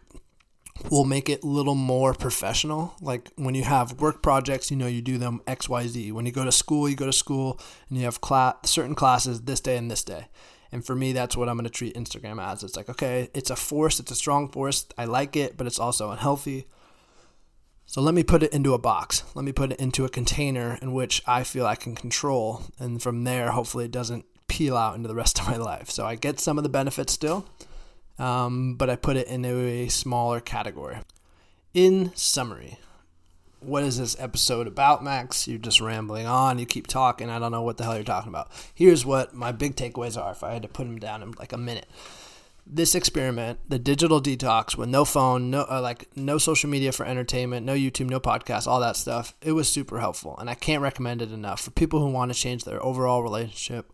will 0.91 1.05
make 1.05 1.29
it 1.29 1.43
a 1.43 1.47
little 1.47 1.75
more 1.75 2.15
professional. 2.15 2.95
Like 3.01 3.31
when 3.37 3.55
you 3.55 3.65
have 3.65 4.01
work 4.01 4.23
projects, 4.23 4.71
you 4.71 4.77
know, 4.77 4.87
you 4.87 5.03
do 5.03 5.19
them 5.19 5.41
XYZ. 5.47 6.13
When 6.13 6.27
you 6.27 6.33
go 6.33 6.45
to 6.45 6.53
school, 6.53 6.89
you 6.89 6.97
go 6.97 7.07
to 7.07 7.13
school 7.13 7.59
and 7.89 7.99
you 7.99 8.05
have 8.05 8.19
certain 8.65 8.95
classes 8.95 9.43
this 9.43 9.61
day 9.61 9.77
and 9.77 9.91
this 9.91 10.05
day. 10.05 10.27
And 10.71 10.85
for 10.85 10.97
me, 10.97 11.13
that's 11.13 11.37
what 11.37 11.49
I'm 11.49 11.57
going 11.57 11.65
to 11.65 11.71
treat 11.71 11.95
Instagram 11.95 12.43
as. 12.45 12.65
It's 12.65 12.77
like, 12.77 12.89
okay, 12.89 13.31
it's 13.33 13.51
a 13.51 13.57
force, 13.57 14.01
it's 14.01 14.11
a 14.11 14.17
strong 14.17 14.49
force. 14.49 14.87
I 14.99 15.05
like 15.05 15.37
it, 15.37 15.57
but 15.57 15.69
it's 15.69 15.79
also 15.79 16.11
unhealthy. 16.11 16.67
So 17.87 18.01
let 18.01 18.15
me 18.15 18.25
put 18.25 18.43
it 18.43 18.53
into 18.53 18.75
a 18.75 18.79
box. 18.79 19.23
Let 19.35 19.45
me 19.45 19.53
put 19.53 19.73
it 19.73 19.79
into 19.79 20.05
a 20.05 20.09
container 20.09 20.79
in 20.83 20.93
which 20.93 21.23
I 21.27 21.45
feel 21.45 21.67
I 21.67 21.77
can 21.77 21.95
control. 21.95 22.63
And 22.79 23.01
from 23.01 23.23
there, 23.23 23.53
hopefully, 23.53 23.85
it 23.85 23.93
doesn't 23.93 24.25
peel 24.49 24.77
out 24.77 24.97
into 24.97 25.07
the 25.07 25.15
rest 25.15 25.39
of 25.39 25.47
my 25.47 25.57
life. 25.57 25.91
So 25.91 26.05
I 26.05 26.17
get 26.17 26.41
some 26.41 26.59
of 26.59 26.65
the 26.65 26.71
benefits 26.71 27.13
still 27.13 27.47
um, 28.19 28.75
but 28.75 28.91
I 28.91 28.97
put 28.97 29.17
it 29.17 29.29
into 29.29 29.67
a 29.67 29.89
smaller 29.89 30.41
category. 30.41 30.99
In 31.73 32.13
summary, 32.15 32.79
what 33.61 33.83
is 33.83 33.99
this 33.99 34.17
episode 34.21 34.67
about, 34.67 35.03
Max? 35.03 35.49
You're 35.49 35.59
just 35.59 35.81
rambling 35.81 36.27
on. 36.27 36.59
You 36.59 36.67
keep 36.67 36.87
talking. 36.87 37.31
I 37.31 37.39
don't 37.39 37.53
know 37.53 37.63
what 37.63 37.79
the 37.79 37.85
hell 37.85 37.95
you're 37.95 38.05
talking 38.05 38.29
about. 38.29 38.51
Here's 38.75 39.05
what 39.05 39.35
my 39.35 39.53
big 39.53 39.75
takeaways 39.75 40.21
are 40.21 40.33
if 40.33 40.45
I 40.45 40.53
had 40.53 40.63
to 40.63 40.69
put 40.69 40.85
them 40.85 40.99
down 40.99 41.23
in 41.23 41.33
like 41.33 41.53
a 41.53 41.59
minute. 41.59 41.87
This 42.67 42.95
experiment, 42.95 43.59
the 43.69 43.79
digital 43.79 44.23
detox 44.23 44.77
with 44.77 44.89
no 44.89 45.05
phone, 45.05 45.51
no 45.51 45.67
uh, 45.71 45.81
like 45.83 46.09
no 46.17 46.39
social 46.39 46.71
media 46.71 46.93
for 46.93 47.05
entertainment, 47.05 47.67
no 47.67 47.75
YouTube, 47.75 48.09
no 48.09 48.21
podcast, 48.21 48.67
all 48.67 48.81
that 48.81 48.97
stuff, 48.97 49.35
it 49.43 49.53
was 49.53 49.71
super 49.71 50.01
helpful, 50.01 50.35
and 50.39 50.49
I 50.49 50.55
can't 50.55 50.81
recommend 50.81 51.21
it 51.21 51.31
enough 51.31 51.61
for 51.61 51.73
people 51.73 52.01
who 52.01 52.09
want 52.09 52.33
to 52.33 52.39
change 52.39 52.65
their 52.65 52.83
overall 52.83 53.23
relationship 53.23 53.93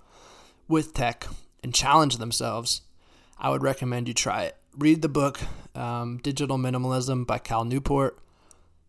with 0.69 0.95
tech 0.95 1.27
and 1.65 1.75
challenge 1.75 2.19
themselves 2.19 2.83
I 3.41 3.51
would 3.51 3.63
recommend 3.63 4.07
you 4.07 4.15
try 4.15 4.45
it. 4.45 4.57
Read 4.77 5.01
the 5.01 5.09
book, 5.09 5.41
um, 5.75 6.19
Digital 6.19 6.59
Minimalism 6.59 7.27
by 7.27 7.39
Cal 7.39 7.65
Newport. 7.65 8.19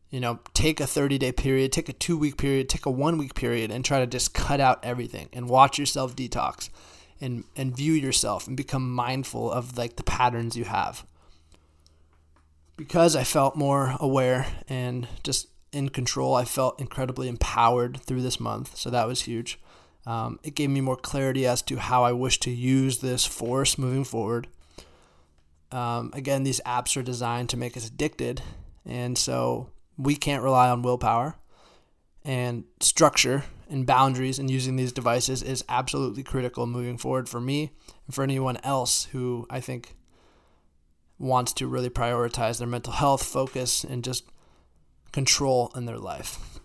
You 0.09 0.19
know, 0.19 0.39
take 0.53 0.81
a 0.81 0.87
30 0.87 1.17
day 1.17 1.31
period, 1.31 1.71
take 1.71 1.87
a 1.87 1.93
two 1.93 2.17
week 2.17 2.37
period, 2.37 2.67
take 2.67 2.85
a 2.85 2.91
one 2.91 3.17
week 3.17 3.33
period, 3.33 3.71
and 3.71 3.83
try 3.85 3.99
to 3.99 4.07
just 4.07 4.33
cut 4.33 4.59
out 4.59 4.83
everything 4.83 5.29
and 5.31 5.47
watch 5.47 5.79
yourself 5.79 6.15
detox 6.15 6.69
and, 7.21 7.45
and 7.55 7.75
view 7.75 7.93
yourself 7.93 8.45
and 8.45 8.57
become 8.57 8.93
mindful 8.93 9.49
of 9.49 9.77
like 9.77 9.95
the 9.95 10.03
patterns 10.03 10.57
you 10.57 10.65
have. 10.65 11.05
Because 12.75 13.15
I 13.15 13.23
felt 13.23 13.55
more 13.55 13.95
aware 14.01 14.47
and 14.67 15.07
just 15.23 15.47
in 15.71 15.89
control, 15.89 16.35
I 16.35 16.43
felt 16.43 16.81
incredibly 16.81 17.29
empowered 17.29 18.01
through 18.01 18.21
this 18.21 18.39
month. 18.39 18.75
So 18.75 18.89
that 18.89 19.07
was 19.07 19.21
huge. 19.21 19.59
Um, 20.05 20.39
it 20.43 20.55
gave 20.55 20.69
me 20.69 20.81
more 20.81 20.97
clarity 20.97 21.45
as 21.45 21.61
to 21.63 21.77
how 21.77 22.03
I 22.03 22.11
wish 22.11 22.39
to 22.41 22.51
use 22.51 22.99
this 22.99 23.25
force 23.25 23.77
moving 23.77 24.03
forward. 24.03 24.47
Um, 25.71 26.11
again, 26.13 26.43
these 26.43 26.59
apps 26.65 26.97
are 26.97 27.03
designed 27.03 27.49
to 27.49 27.57
make 27.57 27.77
us 27.77 27.87
addicted, 27.87 28.41
and 28.85 29.17
so 29.17 29.69
we 29.97 30.15
can't 30.15 30.43
rely 30.43 30.69
on 30.69 30.81
willpower. 30.81 31.35
And 32.23 32.65
structure 32.81 33.45
and 33.69 33.85
boundaries 33.85 34.37
and 34.37 34.51
using 34.51 34.75
these 34.75 34.91
devices 34.91 35.41
is 35.41 35.63
absolutely 35.69 36.23
critical 36.23 36.67
moving 36.67 36.97
forward 36.97 37.29
for 37.29 37.39
me 37.39 37.71
and 38.05 38.13
for 38.13 38.23
anyone 38.23 38.57
else 38.63 39.05
who 39.05 39.47
I 39.49 39.59
think 39.59 39.95
wants 41.17 41.53
to 41.53 41.67
really 41.67 41.89
prioritize 41.89 42.57
their 42.57 42.67
mental 42.67 42.93
health, 42.93 43.23
focus, 43.23 43.83
and 43.83 44.03
just 44.03 44.25
control 45.11 45.71
in 45.75 45.85
their 45.85 45.99
life. 45.99 46.59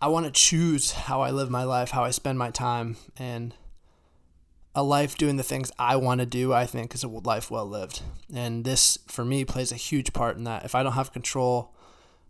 I 0.00 0.08
want 0.08 0.26
to 0.26 0.32
choose 0.32 0.92
how 0.92 1.20
I 1.20 1.30
live 1.30 1.50
my 1.50 1.64
life, 1.64 1.90
how 1.90 2.04
I 2.04 2.10
spend 2.10 2.38
my 2.38 2.50
time, 2.50 2.96
and 3.18 3.54
a 4.74 4.82
life 4.82 5.18
doing 5.18 5.36
the 5.36 5.42
things 5.42 5.70
I 5.78 5.96
want 5.96 6.20
to 6.20 6.26
do, 6.26 6.52
I 6.52 6.64
think, 6.64 6.94
is 6.94 7.04
a 7.04 7.08
life 7.08 7.50
well 7.50 7.66
lived. 7.66 8.02
And 8.32 8.64
this, 8.64 8.98
for 9.08 9.24
me, 9.24 9.44
plays 9.44 9.72
a 9.72 9.76
huge 9.76 10.12
part 10.12 10.36
in 10.36 10.44
that. 10.44 10.64
If 10.64 10.74
I 10.74 10.82
don't 10.82 10.92
have 10.92 11.12
control 11.12 11.74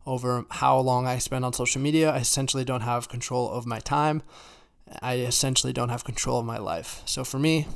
over 0.04 0.46
how 0.50 0.78
long 0.78 1.06
I 1.06 1.18
spend 1.18 1.44
on 1.44 1.52
social 1.52 1.80
media, 1.80 2.10
I 2.10 2.18
essentially 2.18 2.64
don't 2.64 2.80
have 2.80 3.08
control 3.08 3.50
of 3.50 3.66
my 3.66 3.78
time. 3.78 4.22
I 5.00 5.18
essentially 5.18 5.72
don't 5.72 5.90
have 5.90 6.02
control 6.02 6.40
of 6.40 6.46
my 6.46 6.58
life. 6.58 7.02
So 7.04 7.22
for 7.22 7.38
me, 7.38 7.68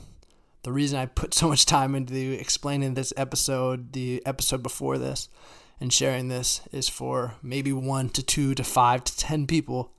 the 0.64 0.72
reason 0.72 0.98
I 0.98 1.07
put 1.07 1.35
so 1.35 1.48
much 1.48 1.66
time 1.66 1.94
into 1.94 2.33
explaining 2.33 2.94
this 2.94 3.12
episode, 3.16 3.92
the 3.92 4.22
episode 4.26 4.62
before 4.62 4.98
this, 4.98 5.28
and 5.81 5.93
sharing 5.93 6.29
this 6.29 6.61
is 6.73 6.89
for 6.89 7.35
maybe 7.43 7.73
one 7.73 8.09
to 8.11 8.23
two 8.23 8.55
to 8.55 8.65
five 8.65 9.05
to 9.05 9.17
ten 9.17 9.47
people 9.47 9.93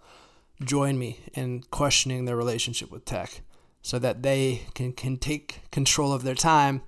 join 0.63 0.97
me 0.97 1.19
in 1.33 1.63
questioning 1.71 2.25
their 2.25 2.35
relationship 2.35 2.91
with 2.91 3.05
tech 3.05 3.41
so 3.81 3.99
that 3.99 4.23
they 4.23 4.61
can, 4.73 4.93
can 4.93 5.17
take 5.17 5.61
control 5.71 6.13
of 6.13 6.23
their 6.23 6.35
time 6.35 6.81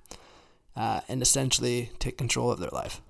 uh, 0.74 1.00
and 1.08 1.22
essentially 1.22 1.90
take 1.98 2.16
control 2.16 2.50
of 2.50 2.58
their 2.58 2.70
life. 2.70 3.00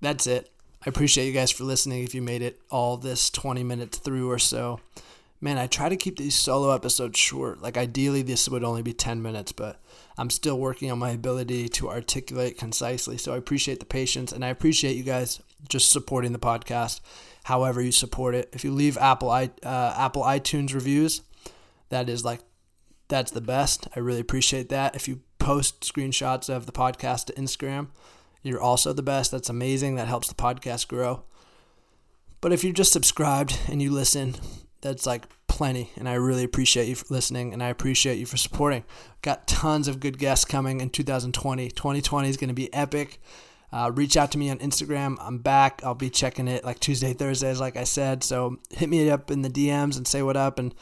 That's 0.00 0.26
it. 0.26 0.50
I 0.84 0.90
appreciate 0.90 1.26
you 1.26 1.32
guys 1.32 1.50
for 1.50 1.64
listening 1.64 2.04
if 2.04 2.14
you 2.14 2.22
made 2.22 2.42
it 2.42 2.60
all 2.70 2.96
this 2.96 3.30
20 3.30 3.62
minutes 3.64 3.98
through 3.98 4.30
or 4.30 4.38
so 4.38 4.80
man, 5.42 5.58
I 5.58 5.66
try 5.66 5.88
to 5.88 5.96
keep 5.96 6.16
these 6.16 6.36
solo 6.36 6.70
episodes 6.70 7.18
short. 7.18 7.60
Like 7.60 7.76
ideally 7.76 8.22
this 8.22 8.48
would 8.48 8.64
only 8.64 8.82
be 8.82 8.94
10 8.94 9.20
minutes, 9.20 9.52
but 9.52 9.80
I'm 10.18 10.30
still 10.30 10.58
working 10.58 10.90
on 10.90 10.98
my 10.98 11.10
ability 11.10 11.68
to 11.70 11.88
articulate 11.88 12.58
concisely. 12.58 13.18
So 13.18 13.34
I 13.34 13.36
appreciate 13.36 13.80
the 13.80 13.86
patience 13.86 14.32
and 14.32 14.44
I 14.44 14.48
appreciate 14.48 14.96
you 14.96 15.02
guys 15.02 15.40
just 15.68 15.90
supporting 15.90 16.32
the 16.32 16.38
podcast 16.38 17.00
however 17.44 17.80
you 17.80 17.92
support 17.92 18.34
it. 18.34 18.48
If 18.52 18.64
you 18.64 18.72
leave 18.72 18.96
Apple 18.98 19.30
uh, 19.30 19.48
Apple 19.64 20.22
iTunes 20.22 20.74
reviews, 20.74 21.22
that 21.88 22.08
is 22.08 22.24
like 22.24 22.40
that's 23.08 23.30
the 23.30 23.40
best. 23.40 23.88
I 23.94 24.00
really 24.00 24.20
appreciate 24.20 24.68
that. 24.70 24.94
If 24.94 25.08
you 25.08 25.20
post 25.38 25.80
screenshots 25.80 26.48
of 26.48 26.66
the 26.66 26.72
podcast 26.72 27.26
to 27.26 27.32
Instagram, 27.34 27.88
you're 28.42 28.60
also 28.60 28.92
the 28.92 29.02
best. 29.02 29.30
That's 29.30 29.48
amazing. 29.48 29.96
That 29.96 30.08
helps 30.08 30.28
the 30.28 30.34
podcast 30.34 30.88
grow. 30.88 31.24
But 32.40 32.52
if 32.52 32.64
you're 32.64 32.72
just 32.72 32.92
subscribed 32.92 33.58
and 33.68 33.80
you 33.80 33.90
listen, 33.90 34.36
that's 34.82 35.06
like 35.06 35.24
plenty. 35.46 35.90
And 35.96 36.08
I 36.08 36.14
really 36.14 36.44
appreciate 36.44 36.88
you 36.88 36.94
for 36.94 37.06
listening 37.08 37.52
and 37.52 37.62
I 37.62 37.68
appreciate 37.68 38.18
you 38.18 38.26
for 38.26 38.36
supporting. 38.36 38.84
Got 39.22 39.46
tons 39.46 39.88
of 39.88 40.00
good 40.00 40.18
guests 40.18 40.44
coming 40.44 40.80
in 40.80 40.90
2020. 40.90 41.70
2020 41.70 42.28
is 42.28 42.36
going 42.36 42.48
to 42.48 42.54
be 42.54 42.72
epic. 42.74 43.20
Uh, 43.72 43.90
reach 43.94 44.16
out 44.18 44.30
to 44.32 44.38
me 44.38 44.50
on 44.50 44.58
Instagram. 44.58 45.16
I'm 45.20 45.38
back. 45.38 45.80
I'll 45.82 45.94
be 45.94 46.10
checking 46.10 46.46
it 46.46 46.64
like 46.64 46.78
Tuesday, 46.78 47.14
Thursdays, 47.14 47.58
like 47.58 47.76
I 47.76 47.84
said. 47.84 48.22
So 48.22 48.58
hit 48.70 48.88
me 48.88 49.08
up 49.08 49.30
in 49.30 49.42
the 49.42 49.48
DMs 49.48 49.96
and 49.96 50.06
say 50.06 50.22
what 50.22 50.36
up 50.36 50.58
and 50.58 50.74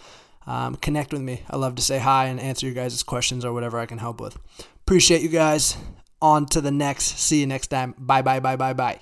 um, 0.46 0.74
connect 0.76 1.12
with 1.12 1.22
me. 1.22 1.42
I 1.48 1.56
love 1.56 1.76
to 1.76 1.82
say 1.82 1.98
hi 1.98 2.26
and 2.26 2.40
answer 2.40 2.66
your 2.66 2.74
guys' 2.74 3.02
questions 3.04 3.44
or 3.44 3.52
whatever 3.52 3.78
I 3.78 3.86
can 3.86 3.98
help 3.98 4.20
with. 4.20 4.38
Appreciate 4.86 5.22
you 5.22 5.28
guys. 5.28 5.76
On 6.20 6.46
to 6.46 6.60
the 6.60 6.72
next. 6.72 7.18
See 7.18 7.40
you 7.40 7.46
next 7.46 7.68
time. 7.68 7.94
Bye, 7.96 8.22
bye, 8.22 8.40
bye, 8.40 8.56
bye, 8.56 8.74
bye. 8.74 9.00